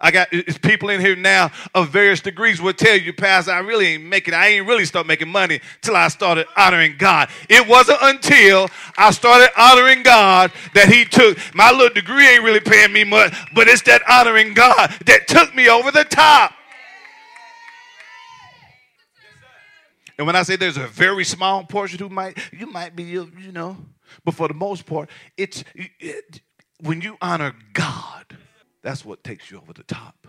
I 0.02 0.10
got 0.10 0.30
people 0.62 0.90
in 0.90 1.00
here 1.00 1.14
now 1.14 1.52
of 1.76 1.90
various 1.90 2.20
degrees 2.20 2.60
will 2.60 2.72
tell 2.72 2.96
you, 2.96 3.12
Pastor, 3.12 3.52
I 3.52 3.60
really 3.60 3.86
ain't 3.86 4.04
making, 4.04 4.34
I 4.34 4.48
ain't 4.48 4.66
really 4.66 4.84
start 4.84 5.06
making 5.06 5.28
money 5.28 5.60
till 5.80 5.94
I 5.94 6.08
started 6.08 6.46
honoring 6.56 6.96
God. 6.98 7.28
It 7.48 7.66
wasn't 7.68 7.98
until 8.02 8.68
I 8.98 9.12
started 9.12 9.50
honoring 9.56 10.02
God 10.02 10.50
that 10.74 10.88
He 10.88 11.04
took 11.04 11.38
my 11.54 11.70
little 11.70 11.94
degree 11.94 12.28
ain't 12.28 12.42
really 12.42 12.58
paying 12.58 12.92
me 12.92 13.04
much, 13.04 13.32
but 13.54 13.68
it's 13.68 13.82
that 13.82 14.02
honoring 14.10 14.54
God 14.54 14.92
that 15.06 15.28
took 15.28 15.54
me 15.54 15.68
over 15.68 15.92
the 15.92 16.04
top. 16.04 16.52
And 20.22 20.26
when 20.28 20.36
I 20.36 20.44
say 20.44 20.54
there's 20.54 20.76
a 20.76 20.86
very 20.86 21.24
small 21.24 21.64
portion 21.64 21.98
who 21.98 22.08
might, 22.08 22.38
you 22.52 22.66
might 22.66 22.94
be, 22.94 23.02
you 23.02 23.50
know, 23.50 23.76
but 24.24 24.34
for 24.34 24.46
the 24.46 24.54
most 24.54 24.86
part, 24.86 25.10
it's 25.36 25.64
it, 25.74 26.42
when 26.80 27.00
you 27.00 27.16
honor 27.20 27.56
God 27.72 28.36
that's 28.82 29.04
what 29.04 29.24
takes 29.24 29.50
you 29.50 29.58
over 29.58 29.72
the 29.72 29.82
top. 29.84 30.26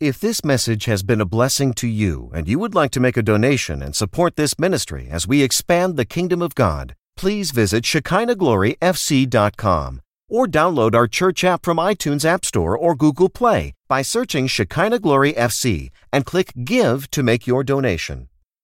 If 0.00 0.18
this 0.18 0.44
message 0.44 0.86
has 0.86 1.04
been 1.04 1.20
a 1.20 1.26
blessing 1.26 1.72
to 1.74 1.86
you 1.86 2.32
and 2.34 2.48
you 2.48 2.58
would 2.58 2.74
like 2.74 2.90
to 2.92 3.00
make 3.00 3.16
a 3.16 3.22
donation 3.22 3.82
and 3.82 3.94
support 3.94 4.34
this 4.34 4.58
ministry 4.58 5.06
as 5.10 5.28
we 5.28 5.42
expand 5.42 5.96
the 5.96 6.04
kingdom 6.04 6.42
of 6.42 6.56
God, 6.56 6.96
please 7.16 7.52
visit 7.52 7.84
ShekinahGloryFC.com 7.84 10.00
or 10.28 10.46
download 10.46 10.94
our 10.94 11.06
church 11.06 11.44
app 11.44 11.64
from 11.64 11.76
iTunes 11.76 12.24
App 12.24 12.44
Store 12.44 12.76
or 12.76 12.96
Google 12.96 13.28
Play 13.28 13.74
by 13.88 14.02
searching 14.02 14.48
Shekinah 14.48 14.98
Glory 14.98 15.34
FC 15.34 15.90
and 16.12 16.26
click 16.26 16.52
Give 16.64 17.08
to 17.12 17.22
make 17.22 17.46
your 17.46 17.62
donation. 17.62 18.28